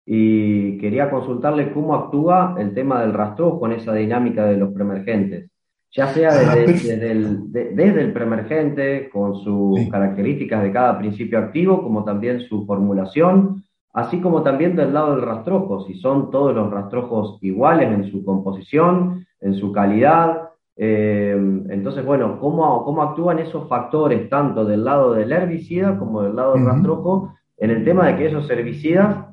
y 0.10 0.78
quería 0.78 1.12
consultarle 1.12 1.74
cómo 1.74 1.94
actúa 1.94 2.56
el 2.58 2.74
tema 2.74 3.02
del 3.02 3.12
rastrojo 3.12 3.60
con 3.60 3.74
esa 3.74 3.94
dinámica 3.94 4.46
de 4.46 4.56
los 4.56 4.74
preemergentes, 4.74 5.52
ya 5.92 6.08
sea 6.08 6.30
ah, 6.30 6.56
desde, 6.56 6.96
desde, 6.96 7.12
el, 7.12 7.52
de, 7.52 7.72
desde 7.76 8.02
el, 8.04 8.14
preemergente, 8.14 9.10
con 9.10 9.36
sus 9.36 9.78
sí. 9.82 9.90
características 9.90 10.64
de 10.64 10.72
cada 10.72 10.98
principio 10.98 11.40
activo, 11.40 11.84
como 11.84 12.06
también 12.06 12.40
su 12.40 12.66
formulación, 12.66 13.66
así 13.92 14.22
como 14.22 14.44
también 14.44 14.78
del 14.78 14.94
lado 14.94 15.18
del 15.18 15.26
rastrojo, 15.26 15.86
si 15.86 15.96
son 15.96 16.32
todos 16.32 16.56
los 16.56 16.72
rastrojos 16.72 17.38
iguales 17.42 17.92
en 17.92 18.10
su 18.10 18.24
composición, 18.24 19.26
en 19.42 19.56
su 19.56 19.74
calidad. 19.74 20.52
Eh, 20.78 21.36
entonces, 21.70 22.06
bueno, 22.06 22.40
¿cómo, 22.40 22.86
¿cómo 22.86 23.02
actúan 23.02 23.40
esos 23.40 23.68
factores 23.68 24.30
tanto 24.30 24.64
del 24.64 24.86
lado 24.86 25.14
del 25.16 25.34
herbicida 25.34 26.00
como 26.00 26.22
del 26.22 26.38
lado 26.38 26.54
del 26.54 26.64
uh 26.64 26.66
-huh. 26.66 26.72
rastrojo 26.72 27.34
en 27.58 27.72
el 27.72 27.84
tema 27.84 28.08
de 28.08 28.16
que 28.16 28.28
esos 28.28 28.50
herbicidas 28.50 29.27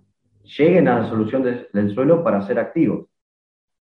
lleguen 0.45 0.89
a 0.89 1.01
la 1.01 1.09
solución 1.09 1.43
de, 1.43 1.69
del 1.73 1.95
suelo 1.95 2.23
para 2.23 2.47
ser 2.47 2.59
activos. 2.59 3.07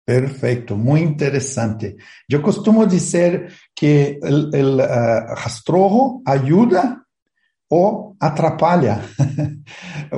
Perfecto, 0.04 0.76
muy 0.76 1.00
interesante. 1.00 1.96
Yo 2.28 2.40
costumo 2.40 2.86
decir 2.86 3.48
que 3.74 4.20
el, 4.22 4.50
el 4.54 4.78
rastrojo 4.78 6.22
ayuda 6.24 7.06
o 7.68 8.16
atrapalha. 8.20 9.02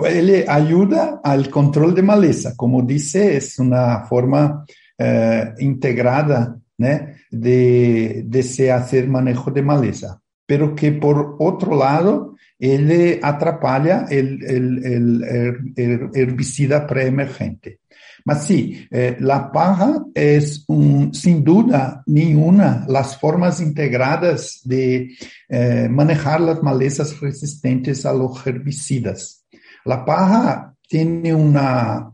Ele 0.05 0.45
ayuda 0.49 1.21
al 1.23 1.49
control 1.49 1.95
de 1.95 2.03
maleza, 2.03 2.55
como 2.57 2.83
dice, 2.83 3.37
es 3.37 3.59
una 3.59 4.05
forma 4.05 4.65
uh, 4.99 5.63
integrada 5.63 6.59
de, 6.77 8.23
de 8.25 8.73
hacer 8.73 9.09
manejo 9.09 9.51
de 9.51 9.63
maleza. 9.63 10.21
Pero 10.47 10.75
que 10.75 10.93
por 10.93 11.37
otro 11.39 11.77
lado, 11.77 12.28
ele 12.59 13.21
atrapalha 13.23 14.07
el 14.11 15.73
herbicida 16.15 16.87
preemergente. 16.87 17.81
Mas 18.29 18.45
sí, 18.45 18.87
eh, 18.91 19.17
paja 19.53 20.05
es 20.15 20.65
un, 20.69 21.15
sin 21.15 21.43
duda 21.43 22.03
ninguna 22.05 22.85
las 22.87 23.17
formas 23.17 23.59
integradas 23.59 24.61
de 24.65 25.17
eh, 25.49 25.89
manejar 25.91 26.43
las 26.43 26.63
malezas 26.63 27.19
resistentes 27.21 28.05
a 28.05 28.13
los 28.13 28.47
herbicidas. 28.47 29.47
La 29.87 30.05
paja 30.05 30.75
tiene 30.87 31.35
una, 31.35 32.11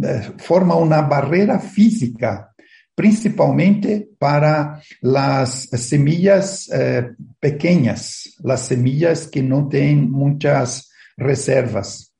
eh, 0.00 0.32
forma 0.38 0.76
una 0.76 1.02
barrera 1.02 1.58
física 1.58 2.47
principalmente 2.98 4.08
para 4.18 4.82
las 5.02 5.68
semillas 5.70 6.68
eh, 6.74 7.12
pequeñas, 7.38 8.34
las 8.42 8.62
semillas 8.62 9.28
que 9.28 9.40
no 9.40 9.68
tienen 9.68 10.10
muchas 10.10 10.90
reservas. 11.16 12.12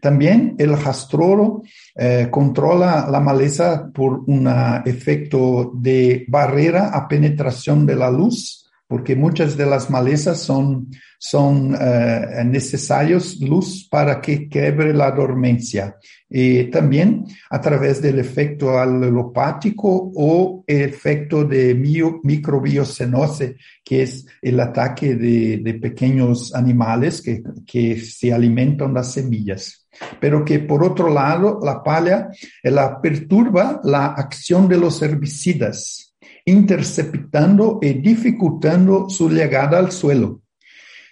También 0.00 0.54
el 0.58 0.80
rastroro 0.80 1.62
eh, 1.96 2.28
controla 2.30 3.08
la 3.10 3.18
maleza 3.18 3.90
por 3.92 4.20
un 4.28 4.48
efecto 4.84 5.72
de 5.74 6.24
barrera 6.28 6.90
a 6.90 7.08
penetración 7.08 7.84
de 7.84 7.96
la 7.96 8.08
luz 8.08 8.63
porque 8.86 9.16
muchas 9.16 9.56
de 9.56 9.66
las 9.66 9.88
malezas 9.88 10.40
son, 10.40 10.90
son 11.18 11.74
uh, 11.74 12.44
necesarios 12.44 13.40
luz 13.40 13.88
para 13.90 14.20
que 14.20 14.48
quebre 14.48 14.92
la 14.92 15.10
dormencia. 15.10 15.96
Y 16.28 16.64
también 16.64 17.24
a 17.50 17.60
través 17.60 18.02
del 18.02 18.18
efecto 18.18 18.78
alelopático 18.78 20.12
o 20.14 20.64
el 20.66 20.82
efecto 20.82 21.44
de 21.44 21.74
microbiocenose, 21.74 23.56
que 23.82 24.02
es 24.02 24.26
el 24.42 24.60
ataque 24.60 25.14
de, 25.14 25.58
de 25.58 25.74
pequeños 25.74 26.54
animales 26.54 27.22
que, 27.22 27.42
que 27.66 27.98
se 28.00 28.32
alimentan 28.32 28.94
las 28.94 29.12
semillas 29.12 29.80
pero 30.20 30.44
que 30.44 30.58
por 30.58 30.82
otro 30.82 31.08
lado 31.08 31.60
la 31.62 31.80
palla 31.80 32.28
la 32.64 33.00
perturba 33.00 33.80
la 33.84 34.06
acción 34.06 34.66
de 34.66 34.76
los 34.76 35.00
herbicidas 35.02 36.03
interceptando 36.44 37.78
y 37.80 37.94
dificultando 37.94 39.08
su 39.08 39.30
llegada 39.30 39.78
al 39.78 39.92
suelo. 39.92 40.42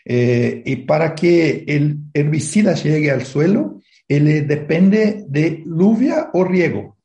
Eh, 0.05 0.63
y 0.67 0.77
para 0.77 1.15
que 1.15 1.65
el 1.67 1.99
herbicida 2.13 2.75
llegue 2.75 3.11
al 3.11 3.25
suelo, 3.25 3.81
él 4.09 4.47
depende 4.47 5.25
de 5.29 5.63
lluvia 5.65 6.31
o 6.33 6.45
riego. 6.45 6.99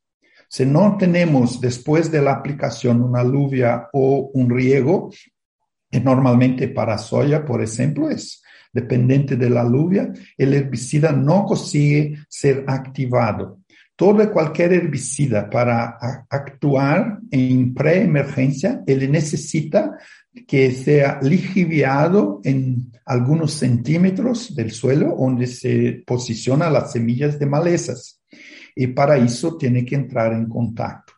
Si 0.50 0.66
no 0.66 0.98
tenemos 0.98 1.62
después 1.62 2.12
de 2.12 2.22
la 2.22 2.34
aplicación 2.34 3.02
una 3.02 3.24
lluvia 3.24 3.90
o 3.94 4.32
un 4.34 4.50
riego, 4.50 5.12
que 5.90 6.00
normalmente 6.00 6.68
para 6.70 6.98
soya, 6.98 7.46
por 7.46 7.62
ejemplo, 7.62 8.10
es 8.10 8.42
dependiente 8.74 9.36
de 9.36 9.50
la 9.50 9.64
lluvia, 9.64 10.12
el 10.38 10.54
herbicida 10.54 11.12
no 11.12 11.46
consigue 11.46 12.20
ser 12.28 12.66
activado 12.68 13.60
todo 13.98 14.32
cualquier 14.32 14.74
herbicida 14.74 15.50
para 15.50 15.98
actuar 16.30 17.18
en 17.32 17.74
preemergencia, 17.74 18.84
él 18.86 19.12
necesita 19.12 19.98
que 20.48 20.72
sea 20.72 21.20
lixiviado 21.24 22.40
en 22.44 22.92
algunos 23.08 23.54
centímetros 23.54 24.56
del 24.56 24.72
suelo 24.72 25.16
donde 25.18 25.48
se 25.48 26.04
posicionan 26.06 26.74
las 26.74 26.92
semillas 26.92 27.40
de 27.40 27.48
malezas. 27.48 28.22
Y 28.76 28.86
para 28.86 29.18
eso 29.18 29.58
tiene 29.58 29.84
que 29.84 29.96
entrar 29.96 30.32
en 30.32 30.48
contacto. 30.48 31.14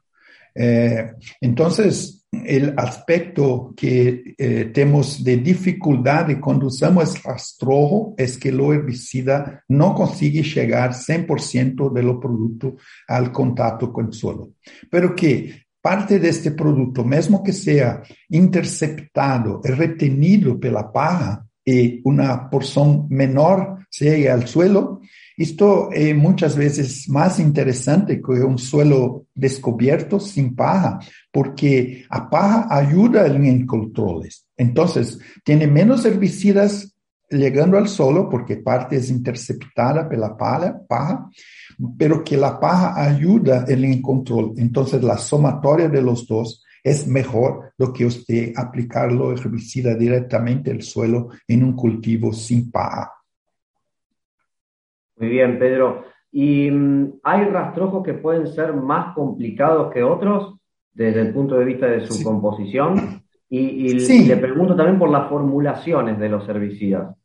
Eh, 0.56 1.12
entonces, 1.42 2.19
el 2.32 2.74
aspecto 2.78 3.74
que 3.76 4.36
eh, 4.38 4.72
tenemos 4.74 5.24
de 5.24 5.38
dificultad 5.38 6.28
cuando 6.40 6.68
usamos 6.68 7.22
rastrojo 7.24 8.14
es 8.18 8.38
que 8.38 8.50
el 8.50 8.60
herbicida 8.60 9.64
no 9.70 9.96
consigue 9.96 10.44
llegar 10.44 10.92
100% 10.94 11.92
de 11.92 12.04
los 12.04 12.18
productos 12.18 12.74
al 13.08 13.32
contacto 13.32 13.92
con 13.92 14.08
el 14.08 14.14
suelo. 14.14 14.52
Pero 14.92 15.16
que 15.16 15.64
parte 15.82 16.20
de 16.20 16.30
este 16.30 16.52
producto, 16.52 17.04
mesmo 17.04 17.44
que 17.44 17.54
sea 17.54 18.04
interceptado 18.30 19.62
retenido 19.64 20.60
por 20.60 20.72
la 20.72 20.92
paja 20.92 21.46
y 21.66 22.02
una 22.04 22.50
porción 22.50 23.08
menor 23.10 23.86
llegue 23.90 24.30
al 24.30 24.48
suelo, 24.48 25.02
esto 25.44 25.90
es 25.92 26.16
muchas 26.16 26.56
veces 26.58 27.08
más 27.08 27.40
interesante 27.40 28.22
que 28.22 28.32
un 28.32 28.58
suelo 28.58 29.26
descubierto 29.34 30.20
sin 30.20 30.56
paja, 30.56 31.00
porque 31.32 32.04
la 32.12 32.30
paja 32.30 32.68
ayuda 32.70 33.26
en 33.26 33.66
controles. 33.66 34.46
Entonces, 34.58 35.18
tiene 35.46 35.66
menos 35.68 36.04
herbicidas 36.04 36.94
llegando 37.30 37.78
al 37.78 37.88
suelo 37.88 38.28
porque 38.30 38.58
parte 38.58 38.98
es 38.98 39.10
interceptada 39.10 40.10
por 40.10 40.18
la 40.18 40.36
paja, 40.36 41.30
pero 41.98 42.24
que 42.24 42.36
la 42.36 42.60
paja 42.60 43.02
ayuda 43.02 43.64
en 43.68 43.86
el 43.86 44.02
control. 44.02 44.54
Entonces, 44.58 45.02
la 45.04 45.18
sumatoria 45.18 45.88
de 45.88 46.02
los 46.02 46.28
dos 46.28 46.64
es 46.84 47.08
mejor 47.08 47.74
do 47.78 47.94
que 47.94 48.06
usted 48.06 48.54
aplicarlo 48.56 49.32
herbicida 49.32 49.96
directamente 49.96 50.72
al 50.72 50.82
suelo 50.82 51.30
en 51.48 51.64
un 51.64 51.76
cultivo 51.76 52.34
sin 52.34 52.72
paja. 52.72 53.19
Muy 55.20 55.30
bien, 55.30 55.60
Pedro. 55.60 56.06
¿Y 56.32 56.72
mm, 56.72 57.20
hay 57.24 57.46
rastrojos 57.46 58.04
que 58.04 58.14
pueden 58.14 58.48
ser 58.48 58.74
más 58.74 59.14
complicados 59.14 59.92
que 59.94 60.02
otros 60.02 60.56
desde 60.94 61.22
el 61.22 61.34
punto 61.34 61.56
de 61.56 61.66
vista 61.66 61.88
de 61.88 62.06
su 62.08 62.24
composición? 62.24 63.22
Y, 63.52 63.94
le 63.94 64.38
pregunto 64.38 64.76
también 64.76 65.00
por 65.00 65.10
las 65.10 65.28
formulaciones 65.28 66.20
de 66.20 66.30
los 66.30 66.48
herbicidas. 66.48 67.16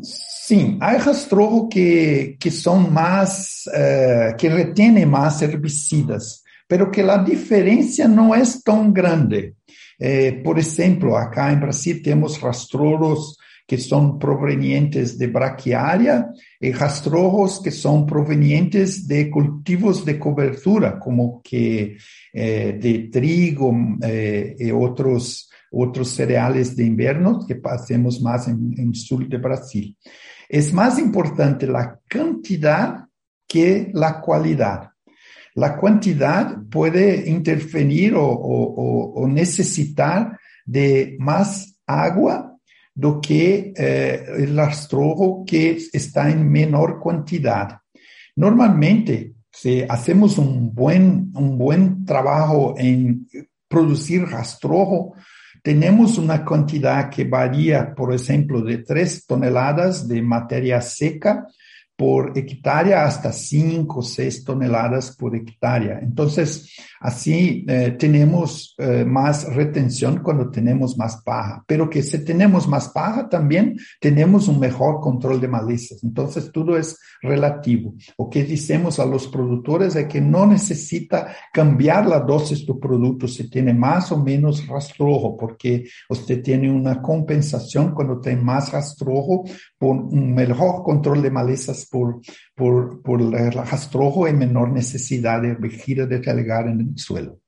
Sí, 0.00 0.78
hay 0.80 0.98
rastrojos 0.98 1.68
que, 1.68 2.36
que 2.38 2.50
son 2.50 2.92
más, 2.92 3.68
eh, 3.74 4.34
que 4.38 4.48
retienen 4.48 5.10
más 5.10 5.42
herbicidas, 5.42 6.44
pero 6.68 6.90
que 6.90 7.02
la 7.02 7.22
diferencia 7.22 8.06
no 8.06 8.34
es 8.34 8.62
tan 8.62 8.92
grande. 8.94 9.56
Eh, 9.98 10.40
por 10.44 10.58
ejemplo, 10.58 11.16
acá 11.16 11.52
en 11.52 11.60
Brasil 11.60 12.00
tenemos 12.02 12.40
rastrojos 12.40 13.38
que 13.72 13.78
son 13.78 14.18
provenientes 14.18 15.16
de 15.16 15.28
braquiaria 15.28 16.30
y 16.60 16.72
rastrojos 16.72 17.58
que 17.62 17.70
son 17.70 18.04
provenientes 18.04 19.08
de 19.08 19.30
cultivos 19.30 20.04
de 20.04 20.18
cobertura, 20.18 20.98
como 20.98 21.40
que 21.42 21.96
eh, 22.34 22.78
de 22.78 23.08
trigo 23.10 23.74
eh, 24.02 24.54
y 24.58 24.70
otros, 24.70 25.50
otros 25.70 26.10
cereales 26.10 26.76
de 26.76 26.84
invierno 26.84 27.46
que 27.48 27.58
hacemos 27.64 28.20
más 28.20 28.46
en, 28.46 28.74
el 28.76 28.94
sur 28.94 29.26
de 29.26 29.38
Brasil. 29.38 29.96
Es 30.50 30.70
más 30.74 30.98
importante 30.98 31.66
la 31.66 31.98
cantidad 32.06 33.06
que 33.48 33.90
la 33.94 34.20
cualidad. 34.20 34.90
La 35.54 35.80
cantidad 35.80 36.58
puede 36.70 37.26
interferir 37.26 38.12
o 38.16 39.26
necesitar 39.26 40.38
de 40.66 41.16
más 41.18 41.80
agua 41.86 42.51
do 42.94 43.20
que 43.20 43.72
eh, 43.76 44.24
el 44.38 44.56
rastrojo 44.56 45.44
que 45.46 45.78
está 45.92 46.30
en 46.30 46.50
menor 46.50 47.00
cantidad. 47.02 47.78
Normalmente, 48.36 49.34
si 49.50 49.82
hacemos 49.88 50.38
un 50.38 50.74
buen, 50.74 51.30
un 51.34 51.58
buen 51.58 52.04
trabajo 52.04 52.74
en 52.78 53.26
producir 53.68 54.24
rastrojo, 54.24 55.14
tenemos 55.62 56.18
una 56.18 56.44
cantidad 56.44 57.08
que 57.08 57.24
varía, 57.24 57.94
por 57.94 58.12
ejemplo, 58.12 58.62
de 58.62 58.78
3 58.78 59.26
toneladas 59.26 60.08
de 60.08 60.20
materia 60.20 60.80
seca 60.80 61.46
por 61.96 62.36
hectárea 62.36 63.04
hasta 63.04 63.32
5 63.32 64.00
o 64.00 64.02
6 64.02 64.44
toneladas 64.44 65.14
por 65.16 65.36
hectárea. 65.36 66.00
Entonces, 66.00 66.74
así 67.00 67.64
eh, 67.68 67.96
tenemos 67.98 68.74
eh, 68.78 69.04
más 69.04 69.44
retención 69.54 70.20
cuando 70.22 70.50
tenemos 70.50 70.96
más 70.96 71.22
paja, 71.22 71.62
pero 71.66 71.88
que 71.88 72.02
si 72.02 72.24
tenemos 72.24 72.66
más 72.66 72.88
paja 72.88 73.28
también 73.28 73.76
tenemos 74.00 74.48
un 74.48 74.58
mejor 74.58 75.00
control 75.00 75.40
de 75.40 75.48
malezas. 75.48 76.02
Entonces, 76.02 76.50
todo 76.50 76.76
es 76.76 76.98
relativo. 77.20 77.94
O 78.16 78.28
que 78.28 78.44
decimos 78.44 78.98
a 78.98 79.06
los 79.06 79.28
productores 79.28 79.94
es 79.94 80.06
que 80.06 80.20
no 80.20 80.46
necesita 80.46 81.34
cambiar 81.52 82.06
la 82.06 82.20
dosis 82.20 82.66
del 82.66 82.78
producto 82.78 83.28
si 83.28 83.48
tiene 83.48 83.74
más 83.74 84.10
o 84.12 84.22
menos 84.22 84.66
rastrojo, 84.66 85.36
porque 85.36 85.84
usted 86.08 86.42
tiene 86.42 86.70
una 86.70 87.00
compensación 87.00 87.94
cuando 87.94 88.20
tiene 88.20 88.42
más 88.42 88.72
rastrojo 88.72 89.44
por 89.82 89.96
un 89.96 90.32
mejor 90.32 90.84
control 90.84 91.22
de 91.22 91.30
malezas 91.32 91.88
por, 91.90 92.20
por, 92.54 93.02
por 93.02 93.20
el 93.20 93.50
rastrojo 93.50 94.28
y 94.28 94.32
menor 94.32 94.70
necesidad 94.70 95.42
de 95.42 95.70
gira 95.70 96.06
de 96.06 96.20
cargar 96.20 96.68
en 96.68 96.80
el 96.82 96.96
suelo. 96.96 97.38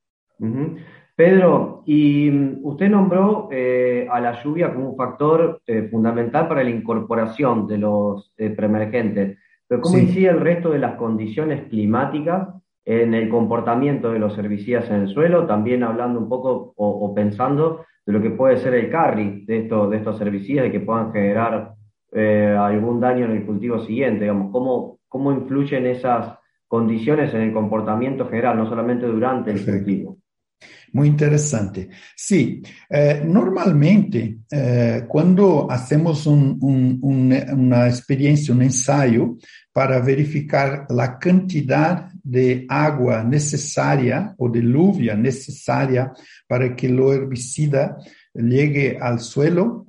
Pedro, 1.14 1.84
y 1.86 2.28
mm, 2.28 2.58
usted 2.64 2.90
nombró 2.90 3.48
eh, 3.52 4.08
a 4.10 4.18
la 4.18 4.42
lluvia 4.42 4.74
como 4.74 4.90
un 4.90 4.96
factor 4.96 5.60
eh, 5.64 5.86
fundamental 5.88 6.48
para 6.48 6.64
la 6.64 6.70
incorporación 6.70 7.68
de 7.68 7.78
los 7.78 8.34
eh, 8.36 8.50
preemergentes, 8.50 9.38
pero 9.68 9.80
¿cómo 9.80 9.96
incide 9.96 10.30
el 10.30 10.40
resto 10.40 10.70
de 10.70 10.80
las 10.80 10.96
condiciones 10.96 11.68
climáticas 11.68 12.48
en 12.84 13.14
el 13.14 13.28
comportamiento 13.28 14.10
de 14.10 14.18
los 14.18 14.36
herbicidas 14.36 14.90
en 14.90 15.02
el 15.02 15.08
suelo? 15.08 15.46
También 15.46 15.84
hablando 15.84 16.18
un 16.18 16.28
poco 16.28 16.74
o, 16.74 17.14
pensando 17.14 17.84
de 18.04 18.12
lo 18.12 18.20
que 18.20 18.30
puede 18.30 18.56
ser 18.56 18.74
el 18.74 18.90
carry 18.90 19.44
de, 19.46 19.58
esto, 19.58 19.88
de 19.88 19.98
estos 19.98 20.20
herbicidas 20.20 20.66
y 20.66 20.72
que 20.72 20.80
puedan 20.80 21.12
generar 21.12 21.74
eh, 22.14 22.56
algún 22.58 23.00
daño 23.00 23.24
en 23.24 23.32
el 23.32 23.44
cultivo 23.44 23.84
siguiente, 23.84 24.20
digamos, 24.20 24.52
cómo, 24.52 25.00
cómo 25.08 25.32
influyen 25.32 25.86
esas 25.86 26.38
condiciones 26.68 27.34
en 27.34 27.42
el 27.42 27.52
comportamiento 27.52 28.26
general, 28.28 28.56
no 28.56 28.68
solamente 28.68 29.06
durante 29.06 29.50
el 29.50 29.64
cultivo. 29.64 30.18
Muy 30.92 31.08
interesante. 31.08 31.88
Sí, 32.14 32.62
eh, 32.88 33.22
normalmente 33.26 34.38
eh, 34.48 35.04
cuando 35.08 35.66
hacemos 35.68 36.24
un, 36.26 36.56
un, 36.60 37.34
una 37.52 37.88
experiencia, 37.88 38.54
un 38.54 38.62
ensayo 38.62 39.36
para 39.72 39.98
verificar 39.98 40.86
la 40.90 41.18
cantidad 41.18 42.08
de 42.22 42.64
agua 42.68 43.24
necesaria 43.24 44.34
o 44.38 44.48
de 44.48 44.60
lluvia 44.62 45.16
necesaria 45.16 46.12
para 46.46 46.76
que 46.76 46.86
el 46.86 47.00
herbicida 47.00 47.98
llegue 48.32 48.96
al 49.00 49.18
suelo, 49.18 49.86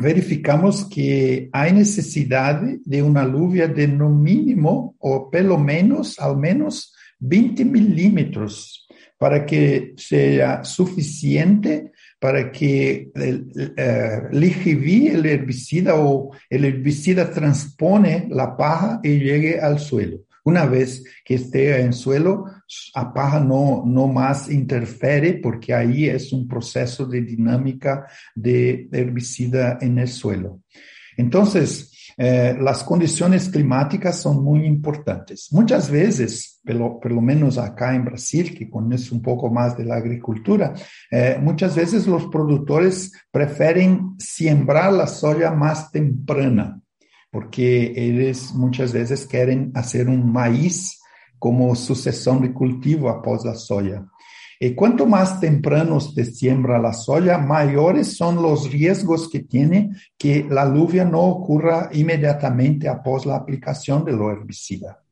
verificamos 0.00 0.84
que 0.84 1.48
hay 1.52 1.72
necesidad 1.72 2.60
de 2.60 3.02
una 3.02 3.24
lluvia 3.24 3.68
de 3.68 3.86
no 3.86 4.08
mínimo 4.08 4.96
o 4.98 5.30
pelo 5.30 5.58
menos, 5.58 6.18
al 6.18 6.36
menos 6.36 6.94
20 7.18 7.64
milímetros 7.64 8.86
para 9.18 9.44
que 9.44 9.92
sea 9.96 10.64
suficiente 10.64 11.92
para 12.18 12.52
que 12.52 13.10
el, 13.14 13.50
eh, 13.76 14.20
el 14.30 15.26
herbicida 15.26 15.94
o 15.96 16.30
el 16.48 16.64
herbicida 16.66 17.30
transpone 17.30 18.28
la 18.30 18.56
paja 18.56 19.00
y 19.02 19.18
llegue 19.18 19.58
al 19.58 19.78
suelo. 19.78 20.18
Una 20.44 20.66
vez 20.66 21.04
que 21.24 21.34
esté 21.34 21.80
en 21.80 21.92
suelo, 21.92 22.44
la 22.94 23.12
paja 23.12 23.40
no, 23.40 23.82
no 23.86 24.06
más 24.06 24.50
interfiere 24.50 25.34
porque 25.34 25.74
ahí 25.74 26.06
es 26.06 26.32
un 26.32 26.48
proceso 26.48 27.06
de 27.06 27.22
dinámica 27.22 28.06
de 28.34 28.88
herbicida 28.92 29.78
en 29.80 29.98
el 29.98 30.08
suelo. 30.08 30.60
Entonces, 31.16 31.90
eh, 32.16 32.56
las 32.60 32.84
condiciones 32.84 33.48
climáticas 33.48 34.20
son 34.20 34.44
muy 34.44 34.66
importantes. 34.66 35.48
Muchas 35.52 35.90
veces, 35.90 36.60
pero, 36.64 36.98
por 37.00 37.12
lo 37.12 37.20
menos 37.20 37.58
acá 37.58 37.94
en 37.94 38.04
Brasil, 38.04 38.54
que 38.56 38.68
conoce 38.68 39.14
un 39.14 39.22
poco 39.22 39.50
más 39.50 39.76
de 39.76 39.84
la 39.84 39.96
agricultura, 39.96 40.74
eh, 41.10 41.38
muchas 41.40 41.76
veces 41.76 42.06
los 42.06 42.26
productores 42.26 43.12
prefieren 43.30 44.16
sembrar 44.18 44.92
la 44.92 45.06
soya 45.06 45.50
más 45.52 45.90
temprana, 45.90 46.79
porque 47.30 47.92
ellos 47.96 48.52
muchas 48.54 48.92
veces 48.92 49.26
quieren 49.26 49.70
hacer 49.74 50.08
un 50.08 50.32
maíz 50.32 51.00
como 51.38 51.74
sucesión 51.74 52.42
de 52.42 52.52
cultivo 52.52 53.08
após 53.08 53.44
la 53.44 53.54
soya. 53.54 54.04
Y 54.62 54.74
cuanto 54.74 55.06
más 55.06 55.40
temprano 55.40 56.00
se 56.00 56.22
siembra 56.26 56.78
la 56.78 56.92
soya, 56.92 57.38
mayores 57.38 58.14
son 58.14 58.42
los 58.42 58.70
riesgos 58.70 59.30
que 59.30 59.40
tiene 59.40 59.90
que 60.18 60.46
la 60.50 60.66
lluvia 60.66 61.02
no 61.04 61.22
ocurra 61.22 61.88
inmediatamente 61.92 62.86
após 62.86 63.24
la 63.24 63.36
aplicación 63.36 64.04
del 64.04 64.20
herbicida. 64.20 65.02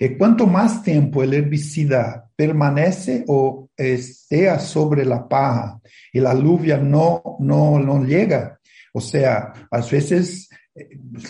Y 0.00 0.16
cuanto 0.16 0.46
más 0.46 0.82
tiempo 0.82 1.22
el 1.22 1.34
herbicida 1.34 2.30
permanece 2.34 3.24
o 3.26 3.68
esté 3.76 4.58
sobre 4.60 5.04
la 5.04 5.28
paja 5.28 5.80
y 6.10 6.20
la 6.20 6.32
lluvia 6.32 6.78
no, 6.78 7.36
no, 7.40 7.78
no 7.78 8.04
llega, 8.04 8.58
o 8.94 9.00
sea, 9.00 9.52
a 9.70 9.80
veces 9.80 10.48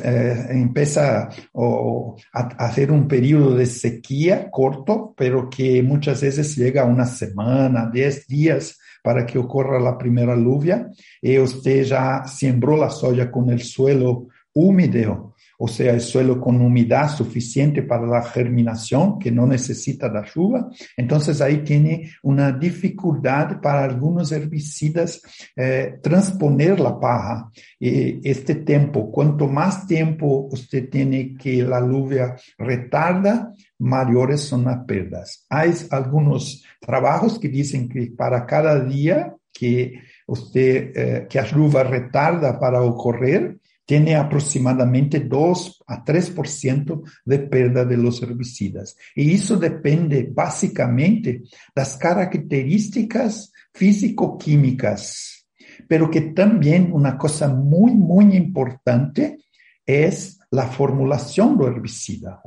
eh, 0.04 0.46
empieza 0.50 1.28
a, 1.28 2.40
hacer 2.58 2.90
un 2.90 3.08
periodo 3.08 3.54
de 3.54 3.66
sequía 3.66 4.50
corto, 4.50 5.14
pero 5.16 5.48
que 5.48 5.82
muchas 5.82 6.22
veces 6.22 6.56
llega 6.56 6.84
una 6.84 7.06
semana, 7.06 7.90
diez 7.92 8.26
días 8.26 8.78
para 9.02 9.24
que 9.24 9.38
ocurra 9.38 9.80
la 9.80 9.96
primera 9.96 10.34
lluvia. 10.36 10.88
Y 11.22 11.38
usted 11.38 11.84
ya 11.84 12.24
sembró 12.26 12.76
la 12.76 12.90
soya 12.90 13.30
con 13.30 13.50
el 13.50 13.62
suelo 13.62 14.28
húmedo 14.52 15.34
o 15.60 15.66
sea, 15.66 15.92
el 15.92 16.00
suelo 16.00 16.40
con 16.40 16.60
humedad 16.60 17.10
suficiente 17.10 17.82
para 17.82 18.06
la 18.06 18.22
germinación, 18.22 19.18
que 19.18 19.32
no 19.32 19.46
necesita 19.46 20.08
la 20.08 20.24
lluvia. 20.24 20.66
Entonces 20.96 21.40
ahí 21.40 21.58
tiene 21.58 22.12
una 22.22 22.52
dificultad 22.52 23.60
para 23.60 23.82
algunos 23.82 24.30
herbicidas 24.30 25.20
eh, 25.56 25.98
transponer 26.00 26.78
la 26.78 26.98
paja. 26.98 27.50
este 27.80 28.54
tiempo, 28.56 29.10
cuanto 29.10 29.48
más 29.48 29.86
tiempo 29.86 30.48
usted 30.50 30.88
tiene 30.88 31.34
que 31.34 31.62
la 31.62 31.80
lluvia 31.80 32.36
retarda, 32.56 33.52
mayores 33.78 34.42
son 34.42 34.64
las 34.64 34.84
pérdidas. 34.84 35.44
Hay 35.48 35.72
algunos 35.90 36.64
trabajos 36.80 37.38
que 37.38 37.48
dicen 37.48 37.88
que 37.88 38.12
para 38.16 38.46
cada 38.46 38.78
día 38.84 39.34
que 39.52 39.94
usted, 40.26 40.92
eh, 40.94 41.26
que 41.28 41.40
la 41.40 41.46
lluvia 41.46 41.82
retarda 41.82 42.58
para 42.58 42.82
ocurrir, 42.82 43.57
tiene 43.88 44.16
aproximadamente 44.16 45.20
2 45.20 45.84
a 45.86 46.04
3% 46.04 47.02
de 47.24 47.38
pérdida 47.38 47.86
de 47.86 47.96
los 47.96 48.22
herbicidas. 48.22 48.94
Y 49.14 49.32
eso 49.32 49.56
depende 49.56 50.28
básicamente 50.30 51.44
las 51.74 51.96
características 51.96 53.50
físico-químicas, 53.72 55.48
pero 55.88 56.10
que 56.10 56.20
también 56.20 56.90
una 56.92 57.16
cosa 57.16 57.48
muy, 57.48 57.92
muy 57.92 58.36
importante 58.36 59.38
es 59.86 60.38
la 60.50 60.66
formulación 60.66 61.56
del 61.56 61.68
herbicida. 61.68 62.42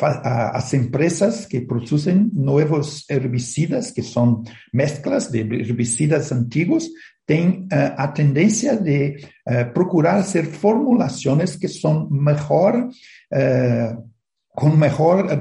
Las 0.00 0.74
empresas 0.74 1.46
que 1.46 1.62
producen 1.62 2.30
nuevos 2.34 3.04
herbicidas, 3.08 3.92
que 3.92 4.02
son 4.02 4.44
mezclas 4.72 5.32
de 5.32 5.40
herbicidas 5.40 6.32
antiguos, 6.32 6.90
tem 7.24 7.66
uh, 7.72 7.94
a 7.96 8.08
tendência 8.08 8.76
de 8.76 9.16
uh, 9.48 9.72
procurar 9.72 10.16
hacer 10.16 10.46
formulações 10.46 11.56
que 11.56 11.66
são 11.66 12.08
melhor, 12.08 12.76
uh, 12.76 14.10
com 14.54 14.70
melhor 14.70 15.36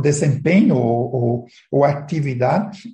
desempenho 0.00 0.76
ou, 0.76 1.14
ou, 1.14 1.46
ou, 1.70 1.84
atividade 1.84 2.88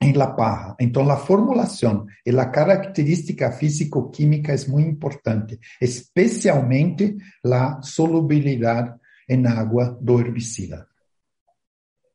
em 0.00 0.12
la 0.14 0.28
paja. 0.28 0.74
Então, 0.80 1.08
a 1.10 1.16
formulação 1.16 2.06
e 2.26 2.30
a 2.30 2.46
característica 2.46 3.52
físico-química 3.52 4.52
é 4.52 4.68
muito 4.68 4.90
importante, 4.90 5.60
especialmente 5.80 7.16
a 7.44 7.80
solubilidade 7.82 8.94
em 9.32 9.46
água 9.46 9.96
do 10.00 10.20
herbicida. 10.20 10.86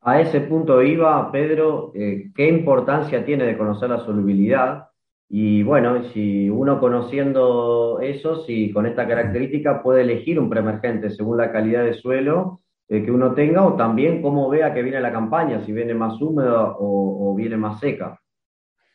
A 0.02 0.22
ese 0.22 0.40
punto 0.42 0.82
iba, 0.82 1.32
Pedro, 1.32 1.92
eh, 1.94 2.32
¿qué 2.36 2.48
importancia 2.48 3.26
tiene 3.26 3.46
de 3.46 3.58
conocer 3.58 3.90
la 3.90 4.06
solubilidad 4.06 4.88
Y 5.30 5.62
bueno, 5.62 6.04
si 6.14 6.50
uno 6.50 6.80
conociendo 6.80 8.00
eso, 8.02 8.46
si 8.46 8.72
con 8.72 8.86
esta 8.86 9.06
característica 9.06 9.84
puede 9.84 10.02
elegir 10.02 10.40
un 10.40 10.50
preemergente 10.50 11.10
según 11.10 11.38
la 11.38 11.52
calidad 11.52 11.84
de 11.84 11.96
suelo 11.96 12.62
eh, 12.88 13.04
que 13.04 13.12
uno 13.12 13.34
tenga 13.34 13.66
o 13.66 13.76
también 13.76 14.22
cómo 14.22 14.48
vea 14.50 14.74
que 14.74 14.82
viene 14.82 15.02
la 15.02 15.12
campaña, 15.12 15.66
si 15.66 15.74
viene 15.74 15.94
más 15.94 16.22
húmeda 16.22 16.72
o, 16.72 17.32
o 17.32 17.36
viene 17.36 17.58
más 17.58 17.80
seca. 17.82 18.18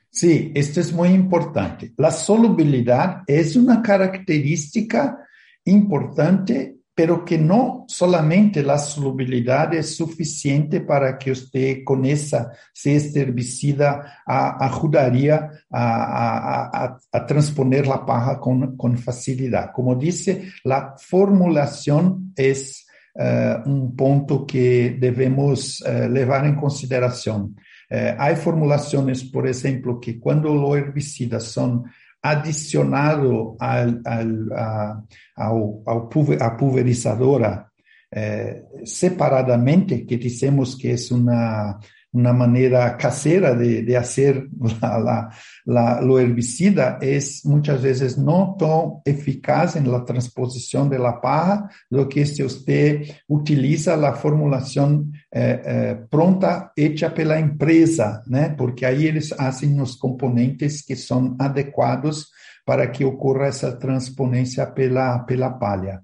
Sí, 0.08 0.50
esto 0.54 0.80
es 0.80 0.92
muy 0.92 1.08
importante. 1.10 1.92
La 1.98 2.10
solubilidad 2.10 3.22
es 3.26 3.54
una 3.56 3.82
característica 3.82 5.18
importante 5.64 6.76
pero 6.94 7.24
que 7.24 7.38
no 7.38 7.84
solamente 7.88 8.62
la 8.62 8.78
solubilidad 8.78 9.72
es 9.72 9.96
suficiente 9.96 10.80
para 10.80 11.18
que 11.18 11.32
usted 11.32 11.78
conozca 11.84 12.52
si 12.72 12.90
este 12.90 13.22
herbicida 13.22 14.22
ayudaría 14.26 15.50
a, 15.70 16.98
transponer 17.26 17.86
la 17.86 18.04
paja 18.04 18.38
con, 18.38 18.98
facilidad. 18.98 19.72
Como 19.72 19.94
dice, 19.94 20.52
la 20.64 20.94
formulación 20.98 22.32
es 22.36 22.86
eh, 23.14 23.56
un 23.64 23.96
punto 23.96 24.46
que 24.46 24.96
debemos 24.98 25.82
eh, 25.86 26.08
llevar 26.08 26.44
en 26.44 26.56
consideración. 26.56 27.56
Eh, 27.88 28.14
hay 28.18 28.36
formulaciones, 28.36 29.24
por 29.24 29.46
ejemplo, 29.46 30.00
que 30.00 30.18
cuando 30.18 30.54
los 30.54 30.76
herbicidas 30.76 31.44
son 31.44 31.84
adicionado 32.22 33.56
al, 33.58 34.00
al, 34.04 34.48
a, 34.54 35.02
a 35.36 36.56
pulverizadora 36.56 37.68
eh, 38.14 38.62
separadamente, 38.84 40.06
que 40.06 40.16
dizemos 40.16 40.76
que 40.76 40.92
é 40.92 40.96
uma 41.10 41.80
una 42.12 42.32
manera 42.32 42.96
casera 42.96 43.54
de, 43.54 43.82
de 43.82 43.96
hacer 43.96 44.48
la, 44.80 44.98
la, 44.98 45.30
la, 45.64 46.00
lo 46.02 46.18
herbicida 46.18 46.98
es 47.00 47.44
muchas 47.46 47.82
veces 47.82 48.18
no 48.18 48.54
tan 48.58 49.00
eficaz 49.04 49.76
en 49.76 49.90
la 49.90 50.04
transposición 50.04 50.90
de 50.90 50.98
la 50.98 51.20
paja, 51.20 51.70
lo 51.90 52.08
que 52.08 52.26
si 52.26 52.42
usted 52.42 53.02
utiliza 53.28 53.96
la 53.96 54.12
formulación 54.12 55.12
eh, 55.30 55.62
eh, 55.64 55.96
pronta 56.10 56.72
hecha 56.76 57.14
por 57.14 57.26
la 57.26 57.38
empresa, 57.38 58.22
¿no? 58.26 58.54
porque 58.56 58.84
ahí 58.84 59.06
ellos 59.06 59.34
hacen 59.38 59.76
los 59.76 59.96
componentes 59.96 60.84
que 60.84 60.96
son 60.96 61.36
adecuados 61.38 62.32
para 62.64 62.92
que 62.92 63.04
ocurra 63.04 63.48
esa 63.48 63.78
transponencia 63.78 64.72
pela, 64.72 65.24
pela 65.26 65.58
palha. 65.58 66.02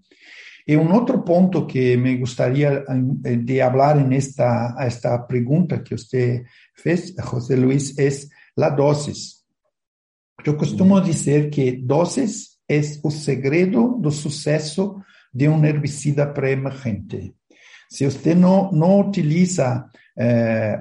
Y 0.70 0.76
un 0.76 0.92
otro 0.92 1.24
punto 1.24 1.66
que 1.66 1.96
me 1.96 2.18
gustaría 2.18 2.84
de 2.86 3.62
hablar 3.62 3.96
en 3.96 4.12
esta, 4.12 4.76
esta 4.86 5.26
pregunta 5.26 5.82
que 5.82 5.94
usted 5.94 6.42
fez, 6.74 7.14
José 7.18 7.56
Luis, 7.56 7.98
es 7.98 8.28
la 8.54 8.68
dosis. 8.68 9.46
Yo 10.44 10.58
costumo 10.58 11.00
decir 11.00 11.48
que 11.48 11.80
dosis 11.82 12.60
es 12.68 13.00
el 13.02 13.10
secreto 13.12 13.96
del 13.98 14.12
suceso 14.12 15.06
de 15.32 15.48
un 15.48 15.64
herbicida 15.64 16.34
preemergente. 16.34 17.32
Si 17.88 18.06
usted 18.06 18.36
no, 18.36 18.68
no 18.70 18.98
utiliza 18.98 19.90
eh, 20.14 20.76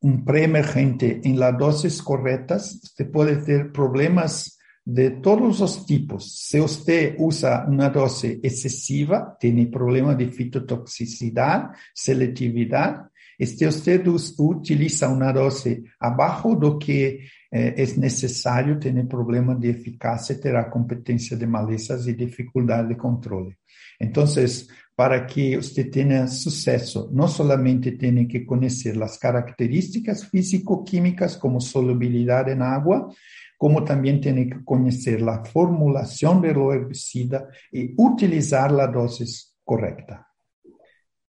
un 0.00 0.24
preemergente 0.24 1.20
en 1.22 1.38
las 1.38 1.56
dosis 1.56 2.02
correctas, 2.02 2.80
usted 2.82 3.08
puede 3.08 3.36
tener 3.36 3.70
problemas 3.70 4.58
de 4.84 5.10
todos 5.10 5.60
los 5.60 5.86
tipos. 5.86 6.32
Si 6.32 6.58
usted 6.60 7.14
usa 7.18 7.64
una 7.68 7.90
dosis 7.90 8.38
excesiva, 8.42 9.36
tiene 9.38 9.66
problema 9.66 10.14
de 10.14 10.28
fitotoxicidad, 10.28 11.70
selectividad. 11.94 13.10
Si 13.38 13.66
usted 13.66 14.06
utiliza 14.06 15.08
una 15.08 15.32
dosis 15.32 15.78
abajo 15.98 16.54
de 16.54 16.60
lo 16.60 16.78
que 16.78 17.28
eh, 17.50 17.74
es 17.76 17.96
necesario, 17.96 18.78
tiene 18.78 19.04
problema 19.04 19.54
de 19.54 19.70
eficacia, 19.70 20.38
tendrá 20.40 20.70
competencia 20.70 21.36
de 21.36 21.46
malezas 21.46 22.06
y 22.06 22.12
dificultad 22.12 22.84
de 22.84 22.96
control. 22.96 23.56
Entonces, 23.98 24.68
para 25.00 25.26
que 25.26 25.56
usted 25.56 25.90
tenga 25.90 26.28
suceso. 26.28 27.08
No 27.10 27.26
solamente 27.26 27.92
tiene 27.92 28.28
que 28.28 28.44
conocer 28.44 28.98
las 28.98 29.18
características 29.18 30.28
físico-químicas 30.28 31.38
como 31.38 31.58
solubilidad 31.58 32.46
en 32.50 32.60
agua, 32.60 33.10
como 33.60 33.84
también 33.84 34.22
tiene 34.22 34.48
que 34.48 34.64
conocer 34.64 35.20
la 35.20 35.44
formulación 35.44 36.40
del 36.40 36.56
herbicida 36.56 37.46
y 37.70 37.92
utilizar 37.94 38.72
la 38.72 38.86
dosis 38.86 39.54
correcta. 39.62 40.26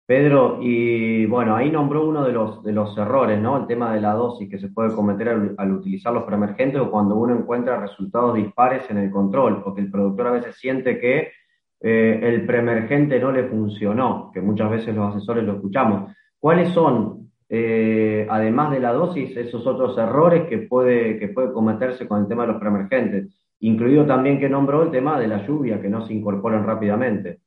Pedro, 0.06 0.58
y 0.62 1.26
bueno, 1.26 1.56
ahí 1.56 1.72
nombró 1.72 2.08
uno 2.08 2.22
de 2.22 2.30
los, 2.30 2.62
de 2.62 2.70
los 2.70 2.96
errores, 2.96 3.40
¿no? 3.40 3.56
El 3.56 3.66
tema 3.66 3.92
de 3.92 4.00
la 4.00 4.12
dosis 4.12 4.48
que 4.48 4.60
se 4.60 4.68
puede 4.68 4.94
cometer 4.94 5.54
al, 5.58 5.72
utilizar 5.72 6.12
los 6.12 6.22
preemergentes 6.22 6.80
o 6.80 6.88
cuando 6.88 7.16
uno 7.16 7.34
encuentra 7.36 7.80
resultados 7.80 8.36
dispares 8.36 8.88
en 8.90 8.98
el 8.98 9.10
control, 9.10 9.64
porque 9.64 9.80
el 9.80 9.90
productor 9.90 10.28
a 10.28 10.32
veces 10.32 10.54
siente 10.56 11.00
que 11.00 11.32
eh, 11.80 12.20
el 12.22 12.46
preemergente 12.46 13.18
no 13.18 13.32
le 13.32 13.48
funcionó, 13.48 14.30
que 14.32 14.40
muchas 14.40 14.70
veces 14.70 14.94
los 14.94 15.16
asesores 15.16 15.42
lo 15.42 15.54
escuchamos. 15.54 16.12
¿Cuáles 16.38 16.72
son, 16.74 17.19
eh, 17.52 18.28
además 18.30 18.70
de 18.70 18.78
la 18.78 18.92
dosis, 18.92 19.36
esos 19.36 19.66
otros 19.66 19.98
errores 19.98 20.48
que 20.48 20.58
puede, 20.58 21.18
que 21.18 21.28
puede 21.28 21.52
cometerse 21.52 22.06
con 22.06 22.22
el 22.22 22.28
tema 22.28 22.46
de 22.46 22.52
los 22.52 22.60
preemergentes? 22.60 23.34
Incluido 23.58 24.06
también 24.06 24.38
que 24.38 24.48
nombró 24.48 24.84
el 24.84 24.92
tema 24.92 25.18
de 25.18 25.26
la 25.26 25.44
lluvia, 25.44 25.82
que 25.82 25.88
no 25.88 26.06
se 26.06 26.14
incorporan 26.14 26.64
rápidamente. 26.64 27.40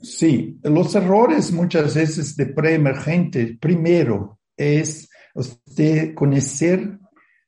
Sí, 0.00 0.58
los 0.64 0.92
errores 0.96 1.52
muchas 1.52 1.94
veces 1.94 2.36
de 2.36 2.46
preemergente, 2.46 3.56
primero 3.60 4.40
es 4.56 5.08
usted 5.34 6.14
conocer 6.14 6.98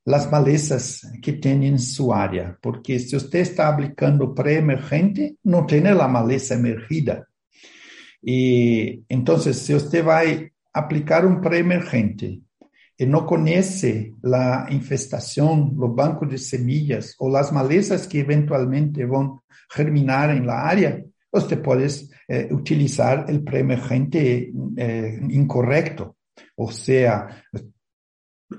las 0.04 0.30
malezas 0.30 1.10
que 1.20 1.34
tiene 1.34 1.66
en 1.66 1.78
su 1.80 2.14
área, 2.14 2.56
porque 2.62 3.00
si 3.00 3.16
usted 3.16 3.40
está 3.40 3.68
aplicando 3.68 4.32
preemergente, 4.32 5.36
no 5.42 5.66
tiene 5.66 5.92
la 5.92 6.06
maleza 6.06 6.54
emergida. 6.54 7.26
Y 8.22 9.02
entonces, 9.08 9.58
si 9.58 9.74
usted 9.74 10.06
va 10.06 10.22
a 10.72 10.80
aplicar 10.80 11.26
un 11.26 11.40
preemergente 11.40 12.40
y 12.96 13.06
no 13.06 13.26
conoce 13.26 14.14
la 14.22 14.66
infestación, 14.70 15.74
los 15.76 15.94
bancos 15.94 16.28
de 16.28 16.38
semillas 16.38 17.14
o 17.18 17.30
las 17.30 17.50
malezas 17.52 18.06
que 18.06 18.20
eventualmente 18.20 19.04
a 19.04 19.40
germinar 19.70 20.30
en 20.30 20.46
la 20.46 20.68
área, 20.68 21.02
usted 21.30 21.62
puede 21.62 21.88
eh, 22.28 22.48
utilizar 22.50 23.24
el 23.28 23.42
preemergente 23.42 24.52
eh, 24.76 25.20
incorrecto. 25.30 26.16
O 26.56 26.70
sea, 26.70 27.42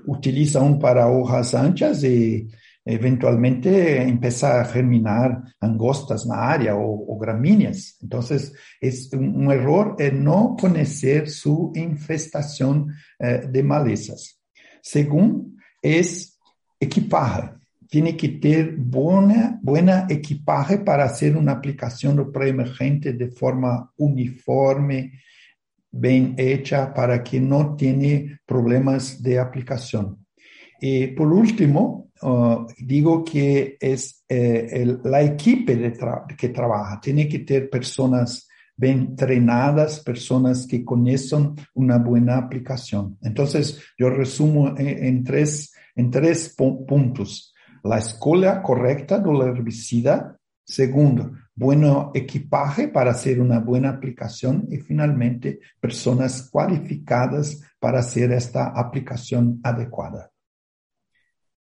utiliza 0.06 0.60
un 0.60 0.78
para 0.78 1.06
hojas 1.06 1.54
anchas 1.54 2.02
y 2.02 2.48
eventualmente 2.84 4.02
empieza 4.02 4.60
a 4.60 4.64
germinar 4.64 5.42
angostas 5.60 6.24
en 6.24 6.30
la 6.30 6.50
área 6.50 6.76
o, 6.76 7.18
gramíneas. 7.18 7.96
Entonces, 8.02 8.52
es 8.80 9.12
un, 9.12 9.50
error 9.52 9.96
no 10.12 10.56
conocer 10.58 11.28
su 11.28 11.72
infestación 11.74 12.92
eh, 13.18 13.42
de 13.48 13.62
malezas. 13.62 14.40
Según, 14.80 15.56
es 15.80 16.38
equipaje 16.80 17.62
tiene 17.92 18.16
que 18.16 18.30
tener 18.30 18.74
buena, 18.74 19.60
buena 19.60 20.06
equipaje 20.08 20.78
para 20.78 21.04
hacer 21.04 21.36
una 21.36 21.52
aplicación 21.52 22.32
preemergente 22.32 23.12
de 23.12 23.28
forma 23.28 23.92
uniforme, 23.98 25.20
bien 25.90 26.34
hecha, 26.38 26.94
para 26.94 27.22
que 27.22 27.38
no 27.38 27.76
tiene 27.76 28.40
problemas 28.46 29.22
de 29.22 29.38
aplicación. 29.38 30.24
Y 30.80 31.08
por 31.08 31.30
último, 31.30 32.10
uh, 32.22 32.66
digo 32.78 33.24
que 33.24 33.76
es 33.80 34.24
eh, 34.28 34.96
la 35.04 35.22
equipe 35.22 35.76
de 35.76 35.92
que 36.36 36.48
trabaja. 36.48 37.00
Tiene 37.00 37.28
que 37.28 37.40
tener 37.40 37.68
personas 37.68 38.48
bien 38.76 39.00
entrenadas, 39.00 40.00
personas 40.00 40.66
que 40.66 40.84
conocen 40.84 41.54
una 41.74 41.98
buena 41.98 42.38
aplicación. 42.38 43.18
Entonces, 43.22 43.80
yo 43.98 44.10
resumo 44.10 44.74
en, 44.76 45.22
tres, 45.22 45.74
en 45.94 46.10
tres 46.10 46.54
puntos 46.56 47.52
la 47.84 47.98
escuela 47.98 48.62
correcta 48.62 49.18
del 49.18 49.42
herbicida. 49.42 50.36
Segundo, 50.64 51.32
buen 51.54 51.84
equipaje 52.14 52.88
para 52.88 53.10
hacer 53.10 53.40
una 53.40 53.60
buena 53.60 53.90
aplicación. 53.90 54.66
Y 54.70 54.78
finalmente, 54.78 55.60
personas 55.80 56.48
cualificadas 56.50 57.60
para 57.78 58.00
hacer 58.00 58.32
esta 58.32 58.68
aplicación 58.68 59.60
adecuada. 59.62 60.31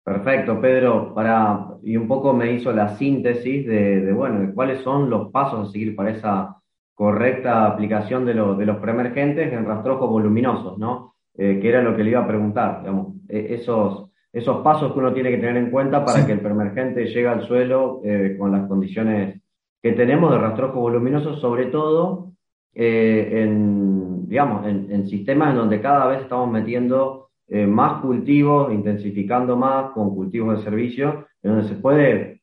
Perfecto, 0.05 0.61
Pedro. 0.61 1.15
Para, 1.15 1.69
y 1.83 1.97
un 1.97 2.09
poco 2.09 2.33
me 2.33 2.53
hizo 2.53 2.73
la 2.73 2.97
síntesis 2.97 3.67
de, 3.67 4.12
bueno, 4.12 4.41
de 4.41 4.53
cuáles 4.53 4.83
son 4.83 5.09
los 5.09 5.31
pasos 5.31 5.69
a 5.69 5.73
seguir 5.73 5.95
para 5.95 6.11
esa 6.11 6.57
correcta 6.95 7.67
aplicación 7.67 8.25
de, 8.27 8.35
de 8.35 8.67
los 8.67 8.77
preemergentes 8.79 9.53
en 9.53 9.65
rastrojos 9.65 10.09
voluminosos, 10.11 10.79
¿no? 10.79 11.12
Eh, 11.35 11.59
que 11.61 11.69
era 11.69 11.81
lo 11.81 11.97
que 11.97 12.05
le 12.05 12.11
iba 12.11 12.21
a 12.21 12.27
preguntar, 12.27 12.81
digamos, 12.81 13.15
e, 13.27 13.55
esos, 13.55 14.11
esos 14.31 14.62
pasos 14.62 14.93
que 14.93 14.99
uno 14.99 15.15
tiene 15.15 15.31
que 15.31 15.38
tener 15.38 15.57
en 15.57 15.71
cuenta 15.71 16.05
para 16.05 16.27
que 16.27 16.33
el 16.33 16.41
preemergente 16.41 17.07
llegue 17.07 17.27
al 17.27 17.47
suelo 17.47 18.03
eh, 18.05 18.37
con 18.38 18.53
las 18.53 18.69
condiciones 18.69 19.41
que 19.83 19.93
tenemos 19.93 20.31
de 20.31 20.38
rastrojo 20.38 20.81
voluminoso, 20.81 21.37
sobre 21.37 21.67
todo 21.67 22.33
eh, 22.75 23.43
en, 23.43 24.29
digamos, 24.29 24.67
en, 24.67 25.07
sistemas 25.09 25.51
en 25.51 25.57
donde 25.57 25.81
cada 25.81 26.07
vez 26.07 26.21
estamos 26.21 26.51
metiendo 26.51 27.31
eh, 27.53 27.67
más 27.67 28.01
cultivos, 28.01 28.73
intensificando 28.73 29.57
más 29.57 29.93
con 29.93 30.15
cultivos 30.15 30.59
de 30.59 30.65
servicio, 30.65 31.27
en 31.43 31.51
donde 31.53 31.69
se 31.69 31.75
puede 31.75 32.41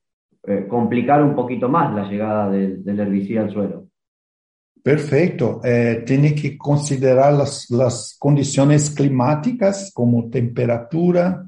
complicar 0.70 1.22
un 1.22 1.36
poquito 1.36 1.68
más 1.68 1.94
la 1.94 2.10
llegada 2.10 2.50
del, 2.50 3.00
herbicida 3.00 3.42
al 3.42 3.52
suelo. 3.52 3.88
Perfecto. 4.82 5.60
tiene 6.06 6.34
que 6.34 6.58
considerar 6.58 7.34
las, 7.34 7.70
las, 7.70 8.16
condiciones 8.18 8.90
climáticas 8.90 9.92
como 9.94 10.30
temperatura, 10.30 11.44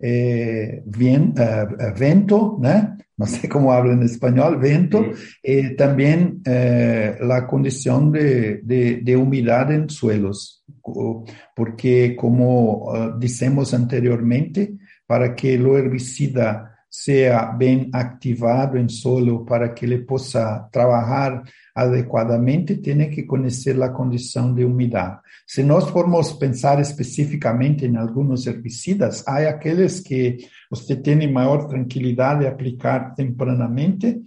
eh, 0.00 0.82
bien, 0.86 1.34
eh, 1.36 1.66
eh, 1.80 1.92
vento, 1.98 2.56
¿no? 2.60 2.96
no 3.16 3.26
sé 3.26 3.48
cómo 3.48 3.72
habla 3.72 3.94
en 3.94 4.04
español, 4.04 4.56
vento, 4.58 5.04
y 5.42 5.74
también 5.74 6.40
la 6.44 7.48
condición 7.48 8.12
de, 8.12 8.60
de, 8.62 9.00
de, 9.02 9.16
humedad 9.16 9.72
en 9.72 9.90
suelos, 9.90 10.57
porque 11.54 12.16
como 12.16 12.92
decimos 13.18 13.74
anteriormente, 13.74 14.74
para 15.06 15.34
que 15.34 15.58
lo 15.58 15.78
herbicida 15.78 16.74
sea 16.90 17.52
bien 17.56 17.90
activado 17.92 18.78
en 18.78 18.88
suelo 18.88 19.44
para 19.44 19.74
que 19.74 19.86
le 19.86 19.98
pueda 19.98 20.68
trabajar 20.72 21.42
adecuadamente, 21.74 22.76
tiene 22.76 23.10
que 23.10 23.26
conocer 23.26 23.76
la 23.76 23.92
condición 23.92 24.54
de 24.54 24.64
humedad. 24.64 25.20
Si 25.46 25.62
nos 25.62 25.90
formos 25.90 26.34
pensar 26.34 26.80
específicamente 26.80 27.86
en 27.86 27.96
algunos 27.96 28.46
herbicidas, 28.46 29.22
hay 29.26 29.44
aquellos 29.44 30.02
que 30.02 30.38
usted 30.70 31.02
tiene 31.02 31.28
mayor 31.28 31.68
tranquilidad 31.68 32.38
de 32.38 32.48
aplicar 32.48 33.14
tempranamente, 33.14 34.22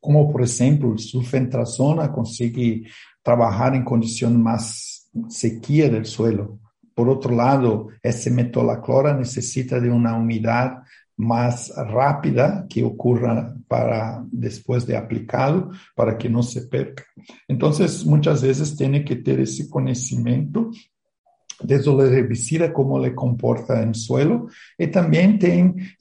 como 0.00 0.30
por 0.32 0.42
ejemplo 0.42 0.92
el 0.92 0.98
sulfentrazona 0.98 2.10
consigue 2.10 2.84
trabajar 3.22 3.74
en 3.74 3.84
condición 3.84 4.42
más 4.42 4.97
sequía 5.28 5.88
del 5.88 6.06
suelo. 6.06 6.58
Por 6.94 7.08
otro 7.08 7.34
lado, 7.34 7.88
ese 8.02 8.30
metolaclora 8.30 9.14
necesita 9.14 9.78
de 9.78 9.90
una 9.90 10.16
humedad 10.16 10.82
más 11.16 11.72
rápida 11.76 12.66
que 12.68 12.84
ocurra 12.84 13.54
para 13.66 14.24
después 14.30 14.86
de 14.86 14.96
aplicarlo, 14.96 15.70
para 15.94 16.16
que 16.16 16.28
no 16.28 16.42
se 16.42 16.62
perca. 16.62 17.04
Entonces, 17.48 18.04
muchas 18.06 18.42
veces 18.42 18.76
tiene 18.76 19.04
que 19.04 19.16
tener 19.16 19.40
ese 19.40 19.68
conocimiento 19.68 20.70
desde 21.60 21.92
la 21.92 22.04
herbicida, 22.04 22.72
cómo 22.72 23.00
le 23.00 23.16
comporta 23.16 23.82
en 23.82 23.94
suelo, 23.94 24.46
y 24.78 24.86
también 24.88 25.38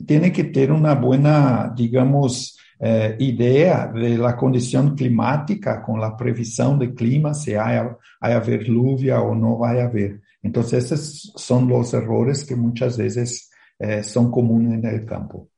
tiene 0.05 0.31
que 0.31 0.43
tener 0.43 0.71
una 0.71 0.93
buena, 0.93 1.73
digamos, 1.75 2.59
eh, 2.79 3.15
idea 3.19 3.87
de 3.87 4.17
la 4.17 4.35
condición 4.35 4.95
climática 4.95 5.81
con 5.81 5.99
la 5.99 6.15
previsión 6.15 6.77
de 6.77 6.93
clima, 6.93 7.33
si 7.33 7.53
hay, 7.55 7.79
hay 8.19 8.33
haber 8.33 8.63
lluvia 8.63 9.21
o 9.21 9.33
no 9.33 9.57
va 9.57 9.71
a 9.71 9.85
haber. 9.85 10.21
Entonces, 10.41 10.85
esos 10.85 11.33
son 11.35 11.67
los 11.67 11.93
errores 11.93 12.45
que 12.45 12.55
muchas 12.55 12.97
veces 12.97 13.51
eh, 13.79 14.03
son 14.03 14.31
comunes 14.31 14.73
en 14.73 14.85
el 14.85 15.05
campo. 15.05 15.49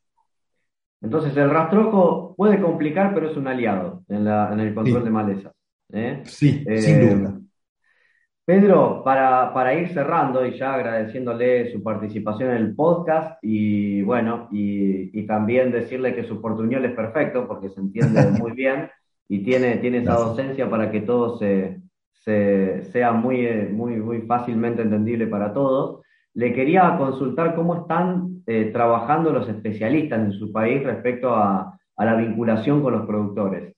Entonces, 1.02 1.36
el 1.38 1.50
rastrojo 1.50 2.36
puede 2.36 2.62
complicar, 2.62 3.14
pero 3.14 3.30
es 3.30 3.38
un 3.38 3.48
aliado 3.48 4.04
en, 4.10 4.28
el 4.28 4.74
control 4.74 5.04
de 5.04 5.10
malezas. 5.10 5.54
¿eh? 5.92 6.22
Sí, 6.26 6.64
eh, 6.68 6.82
sin 6.82 7.00
duda. 7.02 7.39
Pedro, 8.50 9.04
para, 9.04 9.76
ir 9.76 9.90
cerrando 9.90 10.44
y 10.44 10.58
ya 10.58 10.74
agradeciéndole 10.74 11.72
su 11.72 11.84
participación 11.84 12.50
en 12.50 12.58
el 12.58 12.76
podcast 12.76 13.38
y 13.44 14.02
bueno, 14.02 14.48
y, 14.52 15.22
también 15.28 15.72
decirle 15.72 16.16
que 16.16 16.24
su 16.24 16.42
portuñol 16.42 16.84
es 16.86 16.94
perfecto 16.94 17.48
porque 17.48 17.70
se 17.70 17.80
entiende 17.80 18.26
muy 18.42 18.54
bien 18.54 18.90
y 19.28 19.44
tiene, 19.44 19.78
tiene 19.78 20.00
esa 20.00 20.16
docencia 20.16 20.68
para 20.68 20.90
que 20.90 21.02
todo 21.02 21.38
se, 21.38 21.80
sea 22.26 23.12
muy, 23.12 23.68
muy, 23.72 23.98
muy 23.98 24.22
fácilmente 24.24 24.82
entendible 24.82 25.28
para 25.28 25.54
todos. 25.54 26.02
Le 26.34 26.52
quería 26.52 26.98
consultar 26.98 27.54
cómo 27.54 27.82
están 27.82 28.42
eh, 28.48 28.72
trabajando 28.74 29.32
los 29.32 29.48
especialistas 29.48 30.22
en 30.22 30.32
su 30.32 30.52
país 30.52 30.84
respecto 30.84 31.36
a, 31.36 31.78
la 32.00 32.16
vinculación 32.16 32.82
con 32.82 32.94
los 32.94 33.06
productores. 33.06 33.76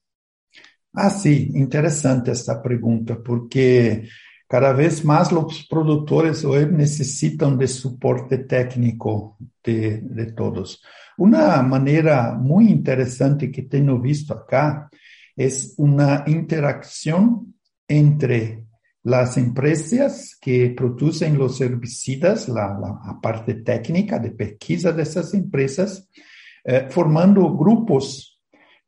Ah, 0.94 1.10
sí, 1.10 1.50
interesante 1.56 2.32
esta 2.32 2.64
pregunta, 2.64 3.18
porque 3.22 4.08
cada 4.52 4.74
vez 4.74 5.06
más 5.06 5.32
los 5.32 5.66
productores 5.70 6.44
hoy 6.44 6.66
necesitan 6.70 7.58
de 7.58 7.70
soporte 7.70 8.40
técnico 8.40 9.38
de, 9.64 10.34
todos. 10.36 10.84
Una 11.18 11.62
manera 11.62 12.34
muy 12.34 12.68
interesante 12.68 13.50
que 13.50 13.62
tengo 13.62 13.98
visto 13.98 14.34
acá 14.34 14.90
es 15.38 15.74
una 15.78 16.26
interacción 16.28 17.56
entre 17.88 18.66
las 19.04 19.38
empresas 19.38 20.38
que 20.42 20.72
producen 20.72 21.38
los 21.38 21.62
herbicidas, 21.62 22.50
la, 22.50 22.78
la 22.78 23.22
parte 23.22 23.54
técnica 23.54 24.20
de 24.20 24.32
pesquisa 24.32 24.92
de 24.92 25.04
esas 25.04 25.34
empresas, 25.34 26.10
eh, 26.66 26.88
formando 26.90 27.56
grupos 27.56 28.38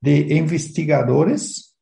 de 0.01 0.27
investigadores 0.35 1.73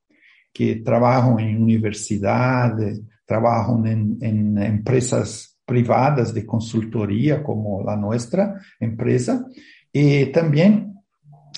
que 0.53 0.75
trabajan 0.75 1.39
en 1.39 1.63
universidades, 1.63 3.01
trabajan 3.31 3.87
en, 3.87 4.17
en 4.19 4.57
empresas 4.57 5.57
privadas 5.65 6.33
de 6.33 6.45
consultoría 6.45 7.41
como 7.41 7.81
la 7.81 7.95
nuestra 7.95 8.59
empresa 8.77 9.45
y 9.89 10.25
también 10.33 10.95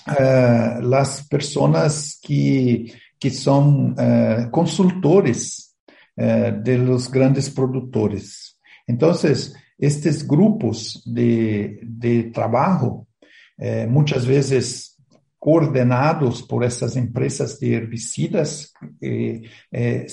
uh, 0.06 0.80
las 0.84 1.28
personas 1.28 2.20
que, 2.22 2.94
que 3.18 3.32
son 3.32 3.94
uh, 3.94 4.52
consultores 4.52 5.76
uh, 6.16 6.62
de 6.64 6.78
los 6.78 7.10
grandes 7.10 7.50
productores. 7.50 8.60
Entonces, 8.86 9.56
estos 9.80 10.28
grupos 10.28 11.02
de, 11.06 11.80
de 11.82 12.26
trabajo, 12.26 13.08
muchas 13.88 14.28
veces 14.28 14.93
coordenados 15.44 16.42
por 16.42 16.64
essas 16.64 16.96
empresas 16.96 17.60
de 17.60 17.74
herbicidas, 17.74 18.72
eh, 19.02 19.42
eh, 19.74 20.08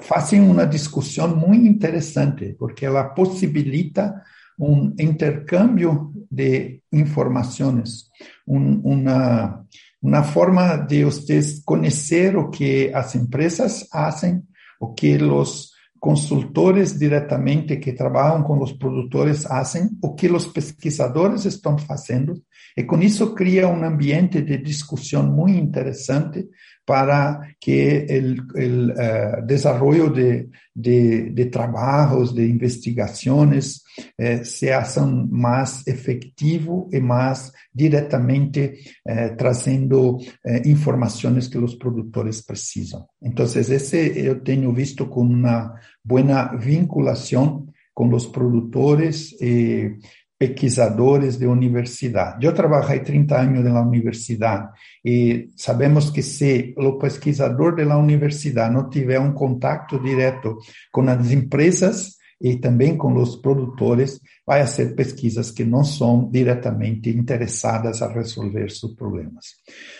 fazem 0.00 0.40
uma 0.40 0.64
discussão 0.64 1.34
muito 1.34 1.66
interessante, 1.66 2.54
porque 2.56 2.86
ela 2.86 3.02
possibilita 3.02 4.22
um 4.56 4.94
intercâmbio 4.96 6.12
de 6.30 6.80
informações, 6.92 8.04
um, 8.46 8.78
uma, 8.84 9.66
uma 10.00 10.22
forma 10.22 10.76
de 10.76 11.02
vocês 11.02 11.60
conhecer 11.64 12.36
o 12.36 12.48
que 12.48 12.92
as 12.94 13.16
empresas 13.16 13.88
fazem, 13.90 14.40
o 14.80 14.94
que 14.94 15.16
os 15.16 15.70
consultores 15.98 16.96
diretamente 16.96 17.76
que 17.78 17.92
trabalham 17.92 18.44
com 18.44 18.62
os 18.62 18.72
produtores 18.72 19.42
fazem, 19.42 19.90
o 20.00 20.14
que 20.14 20.30
os 20.30 20.46
pesquisadores 20.46 21.44
estão 21.44 21.76
fazendo, 21.76 22.40
e 22.76 22.84
com 22.84 23.00
isso 23.00 23.34
cria 23.34 23.68
um 23.68 23.82
ambiente 23.82 24.42
de 24.42 24.58
discussão 24.58 25.22
muito 25.22 25.58
interessante 25.58 26.46
para 26.84 27.40
que 27.60 28.06
o 28.54 28.58
uh, 28.58 28.92
eh, 28.96 29.42
desenvolvimento 29.42 30.14
de, 30.14 30.48
de, 30.74 31.30
de, 31.30 31.46
trabalhos, 31.46 32.32
de 32.32 32.48
investigações, 32.48 33.80
eh, 34.18 34.44
sejam 34.44 35.26
mais 35.30 35.86
efetivo 35.86 36.88
e 36.92 37.00
mais 37.00 37.50
diretamente 37.74 38.74
eh, 39.06 39.30
trazendo 39.30 40.18
eh, 40.44 40.68
informações 40.68 41.48
que 41.48 41.58
os 41.58 41.74
produtores 41.74 42.40
precisam. 42.40 43.06
Então, 43.22 43.46
esse 43.46 43.96
eu 44.16 44.40
tenho 44.40 44.72
visto 44.72 45.06
com 45.06 45.22
uma 45.22 45.74
boa 46.04 46.56
vinculação 46.56 47.66
com 47.94 48.12
os 48.14 48.26
produtores 48.26 49.32
e 49.40 49.96
pesquisadores 50.38 51.38
de 51.38 51.46
universidade. 51.46 52.44
Eu 52.44 52.52
trabalhei 52.52 53.00
30 53.00 53.40
anos 53.40 53.64
na 53.64 53.80
universidade 53.80 54.68
e 55.04 55.48
sabemos 55.56 56.10
que 56.10 56.22
se 56.22 56.74
o 56.76 56.98
pesquisador 56.98 57.74
da 57.76 57.96
universidade 57.96 58.74
não 58.74 58.90
tiver 58.90 59.18
um 59.18 59.32
contato 59.32 59.98
direto 59.98 60.58
com 60.92 61.02
as 61.08 61.30
empresas 61.30 62.16
e 62.40 62.56
também 62.56 62.98
com 62.98 63.14
os 63.14 63.36
produtores, 63.36 64.20
vai 64.46 64.66
ser 64.66 64.94
pesquisas 64.94 65.50
que 65.50 65.64
não 65.64 65.82
são 65.82 66.28
diretamente 66.30 67.08
interessadas 67.08 68.02
a 68.02 68.12
resolver 68.12 68.70
seus 68.70 68.94
problemas. 68.94 69.46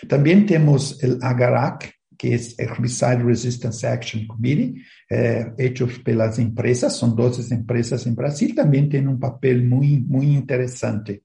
Também 0.07 0.45
temos 0.45 0.91
o 1.01 1.17
AGARAC, 1.23 1.91
que 2.17 2.33
é 2.33 2.63
Herbicide 2.63 3.23
Resistance 3.23 3.85
Action 3.85 4.25
Committee, 4.27 4.81
eh, 5.11 5.53
hechos 5.57 5.97
pelas 5.99 6.39
empresas, 6.39 6.97
são 6.97 7.13
12 7.13 7.53
empresas 7.53 8.05
em 8.05 8.13
Brasil, 8.13 8.55
também 8.55 8.89
tem 8.89 9.07
um 9.07 9.17
papel 9.17 9.63
muito, 9.63 10.09
muito 10.09 10.31
interessante. 10.31 11.21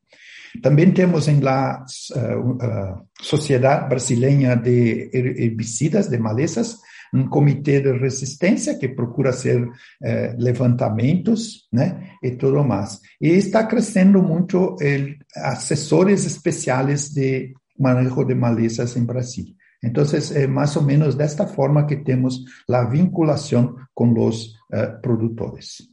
Também 0.61 0.93
temos 0.93 1.29
em 1.29 1.41
la 1.41 1.83
uh, 2.15 2.51
uh, 2.51 3.09
Sociedade 3.21 3.89
Brasileira 3.89 4.55
de 4.55 5.09
Herbicidas, 5.13 6.09
de 6.09 6.19
Malezas, 6.19 6.77
um 7.15 7.29
comitê 7.29 7.81
de 7.81 7.93
resistência 7.93 8.79
que 8.79 8.89
procura 8.89 9.33
ser 9.33 9.69
eh, 10.03 10.35
levantamentos, 10.39 11.69
né, 11.71 12.17
e 12.23 12.31
tudo 12.33 12.65
mais. 12.65 13.01
E 13.21 13.29
está 13.29 13.67
crescendo 13.67 14.23
muito 14.23 14.77
el, 14.81 15.19
assessores 15.37 16.25
especiais 16.25 17.11
de 17.11 17.53
manejo 17.79 18.25
de 18.25 18.35
malezas 18.35 18.97
em 18.97 19.05
Brasil. 19.05 19.45
Entonces, 19.83 20.35
eh, 20.35 20.47
más 20.47 20.77
o 20.77 20.83
menos 20.83 21.19
de 21.19 21.25
esta 21.25 21.47
forma 21.47 21.87
que 21.87 21.97
tenemos 21.97 22.47
la 22.69 22.89
vinculación 22.89 23.77
con 23.93 24.15
los 24.15 24.59
eh, 24.73 24.89
productores. 25.03 25.93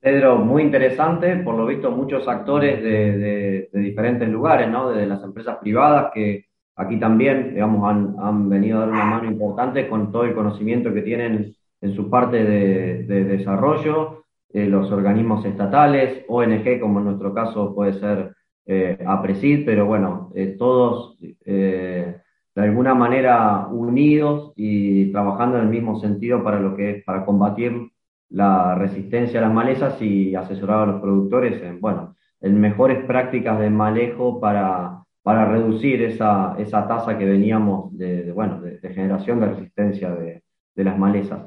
Pedro, 0.00 0.38
muy 0.38 0.62
interesante, 0.62 1.36
por 1.36 1.56
lo 1.56 1.66
visto 1.66 1.90
muchos 1.90 2.28
actores 2.28 2.82
de, 2.82 3.68
de, 3.72 3.80
diferentes 3.80 4.28
lugares, 4.28 4.70
¿no? 4.70 4.90
Desde 4.90 5.06
las 5.06 5.22
empresas 5.24 5.56
privadas 5.60 6.12
que 6.14 6.46
aquí 6.76 7.00
también, 7.00 7.54
digamos, 7.54 7.88
han, 7.90 8.14
han, 8.18 8.48
venido 8.48 8.78
a 8.78 8.80
dar 8.80 8.90
una 8.90 9.04
mano 9.06 9.30
importante 9.30 9.88
con 9.88 10.12
todo 10.12 10.24
el 10.24 10.34
conocimiento 10.34 10.92
que 10.92 11.02
tienen 11.02 11.54
en 11.80 11.94
su 11.94 12.10
parte 12.10 12.44
de, 12.44 13.04
de 13.04 13.24
desarrollo, 13.24 14.24
eh, 14.52 14.66
los 14.66 14.92
organismos 14.92 15.44
estatales, 15.44 16.24
ONG, 16.28 16.78
como 16.80 17.00
en 17.00 17.06
nuestro 17.06 17.34
caso 17.34 17.74
puede 17.74 17.94
ser 17.94 18.34
eh, 18.66 18.96
APRESID, 19.04 19.64
pero 19.66 19.84
bueno, 19.84 20.30
eh, 20.34 20.54
todos 20.58 21.18
eh, 21.44 22.16
de 22.54 22.62
alguna 22.62 22.94
manera 22.94 23.66
unidos 23.68 24.52
y 24.56 25.10
trabajando 25.12 25.58
en 25.58 25.64
el 25.64 25.70
mismo 25.70 25.98
sentido 25.98 26.42
para 26.44 26.60
lo 26.60 26.76
que 26.76 26.90
es 26.90 27.04
para 27.04 27.24
combatir 27.24 27.90
la 28.30 28.74
resistencia 28.74 29.40
a 29.40 29.42
las 29.42 29.52
malezas 29.52 30.00
y 30.00 30.34
asesorar 30.34 30.82
a 30.82 30.92
los 30.92 31.00
productores 31.00 31.62
en, 31.62 31.80
bueno, 31.80 32.16
en 32.40 32.60
mejores 32.60 33.04
prácticas 33.04 33.58
de 33.58 33.70
manejo 33.70 34.40
para, 34.40 35.04
para 35.22 35.46
reducir 35.46 36.02
esa, 36.02 36.54
esa 36.58 36.86
tasa 36.86 37.18
que 37.18 37.24
veníamos 37.24 37.96
de, 37.96 38.30
bueno, 38.32 38.60
de, 38.60 38.78
generación 38.90 39.40
de 39.40 39.46
resistencia 39.46 40.10
de, 40.10 40.42
de 40.74 40.84
las 40.84 40.98
malezas. 40.98 41.40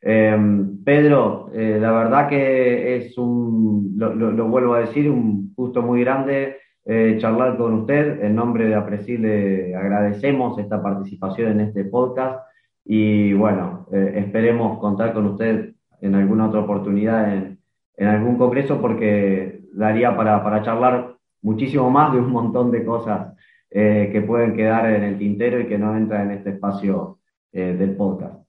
Em, 0.00 0.82
Pedro, 0.84 1.50
eh, 1.52 1.78
la 1.80 1.92
verdad 1.92 2.28
que 2.28 2.96
es 2.96 3.18
un, 3.18 3.94
lo, 3.96 4.14
lo, 4.14 4.48
vuelvo 4.48 4.74
a 4.74 4.80
decir, 4.80 5.10
un 5.10 5.52
gusto 5.54 5.82
muy 5.82 6.00
grande 6.00 6.57
eh, 6.88 7.18
charlar 7.20 7.58
con 7.58 7.74
usted. 7.74 8.24
En 8.24 8.34
nombre 8.34 8.66
de 8.66 8.74
Apresil 8.74 9.20
le 9.20 9.76
agradecemos 9.76 10.58
esta 10.58 10.82
participación 10.82 11.52
en 11.52 11.60
este 11.60 11.84
podcast 11.84 12.40
y 12.82 13.34
bueno, 13.34 13.86
eh, 13.92 14.14
esperemos 14.16 14.78
contar 14.78 15.12
con 15.12 15.26
usted 15.26 15.74
en 16.00 16.14
alguna 16.14 16.48
otra 16.48 16.60
oportunidad 16.60 17.34
en, 17.34 17.58
en 17.94 18.08
algún 18.08 18.38
congreso 18.38 18.80
porque 18.80 19.60
daría 19.74 20.16
para, 20.16 20.42
para, 20.42 20.62
charlar 20.62 21.14
muchísimo 21.42 21.90
más 21.90 22.14
de 22.14 22.20
un 22.20 22.30
montón 22.30 22.70
de 22.70 22.82
cosas 22.82 23.34
eh, 23.70 24.08
que 24.10 24.22
pueden 24.22 24.56
quedar 24.56 24.90
en 24.90 25.02
el 25.02 25.18
tintero 25.18 25.60
y 25.60 25.66
que 25.66 25.76
no 25.76 25.94
entran 25.94 26.30
en 26.30 26.38
este 26.38 26.50
espacio 26.50 27.18
eh, 27.52 27.76
del 27.78 27.94
podcast. 27.96 28.42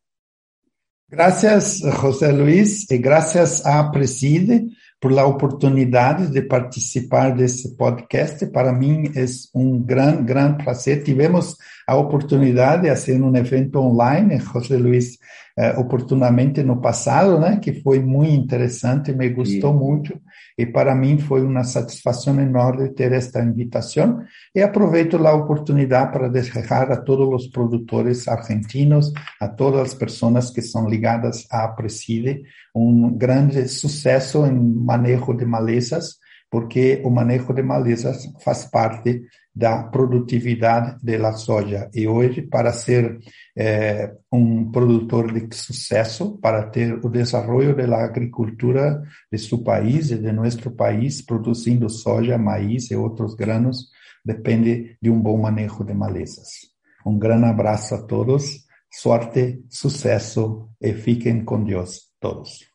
Gracias, 1.09 1.83
José 1.97 2.31
Luis, 2.31 2.89
y 2.89 2.99
gracias 2.99 3.65
a 3.65 3.91
Preside 3.91 4.69
por 4.99 5.11
la 5.13 5.25
oportunidad 5.25 6.17
de 6.17 6.41
participar 6.41 7.35
de 7.35 7.45
este 7.45 7.69
podcast. 7.69 8.43
Para 8.51 8.73
mí 8.73 9.03
es 9.15 9.49
un 9.53 9.85
gran, 9.85 10.25
gran 10.25 10.57
placer. 10.57 11.03
Tivemos 11.03 11.57
a 11.89 11.95
oportunidad 11.95 12.83
de 12.83 12.91
hacer 12.91 13.19
un 13.19 13.35
evento 13.35 13.81
online, 13.81 14.39
José 14.39 14.77
Luis, 14.77 15.19
eh, 15.57 15.73
oportunamente 15.75 16.63
no 16.63 16.79
passado, 16.79 17.39
né, 17.39 17.59
que 17.59 17.81
foi 17.81 17.99
muito 17.99 18.31
interessante, 18.31 19.11
me 19.11 19.29
gostou 19.29 19.73
Sim. 19.73 19.79
muito, 19.79 20.21
e 20.55 20.67
para 20.67 20.93
mim 20.93 21.17
foi 21.17 21.41
uma 21.41 21.63
satisfação 21.63 22.39
enorme 22.39 22.89
ter 22.89 23.11
esta 23.11 23.41
invitação, 23.41 24.21
e 24.53 24.61
aproveito 24.61 25.17
a 25.17 25.33
oportunidade 25.33 26.11
para 26.11 26.29
desejar 26.29 26.91
a 26.91 26.97
todos 26.97 27.27
os 27.33 27.47
produtores 27.49 28.27
argentinos, 28.27 29.11
a 29.41 29.47
todas 29.47 29.81
as 29.81 29.93
pessoas 29.95 30.51
que 30.51 30.61
são 30.61 30.87
ligadas 30.87 31.47
à 31.49 31.67
Preside, 31.69 32.43
um 32.75 33.17
grande 33.17 33.67
sucesso 33.67 34.45
em 34.45 34.53
manejo 34.53 35.33
de 35.33 35.43
malezas, 35.43 36.17
porque 36.51 37.01
o 37.03 37.09
manejo 37.09 37.51
de 37.51 37.63
malezas 37.63 38.27
faz 38.43 38.65
parte 38.65 39.23
da 39.59 39.83
produtividade 39.83 40.97
da 41.03 41.33
soja. 41.33 41.89
E 41.93 42.07
hoje, 42.07 42.41
para 42.41 42.71
ser 42.71 43.19
eh, 43.57 44.13
um 44.31 44.71
produtor 44.71 45.33
de 45.33 45.53
sucesso, 45.53 46.39
para 46.39 46.63
ter 46.63 46.93
o 47.03 47.09
desenvolvimento 47.09 47.89
da 47.89 48.05
agricultura 48.05 49.03
de 49.31 49.37
seu 49.37 49.61
país 49.61 50.11
e 50.11 50.17
de 50.17 50.31
nosso 50.31 50.71
país, 50.71 51.21
produzindo 51.21 51.89
soja, 51.89 52.37
maíz 52.37 52.89
e 52.89 52.95
outros 52.95 53.35
granos, 53.35 53.89
depende 54.23 54.97
de 55.01 55.09
um 55.09 55.19
bom 55.21 55.37
manejo 55.37 55.83
de 55.83 55.93
malezas. 55.93 56.69
Um 57.05 57.19
grande 57.19 57.45
abraço 57.45 57.95
a 57.95 58.01
todos 58.01 58.69
suerte, 58.89 59.63
suceso 59.69 60.69
y 60.79 60.93
fiquen 60.93 61.45
con 61.45 61.65
Dios 61.65 62.13
todos. 62.19 62.65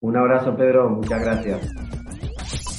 Un 0.00 0.16
abrazo, 0.16 0.56
Pedro. 0.56 0.90
Muchas 0.90 1.20
gracias. 1.20 2.63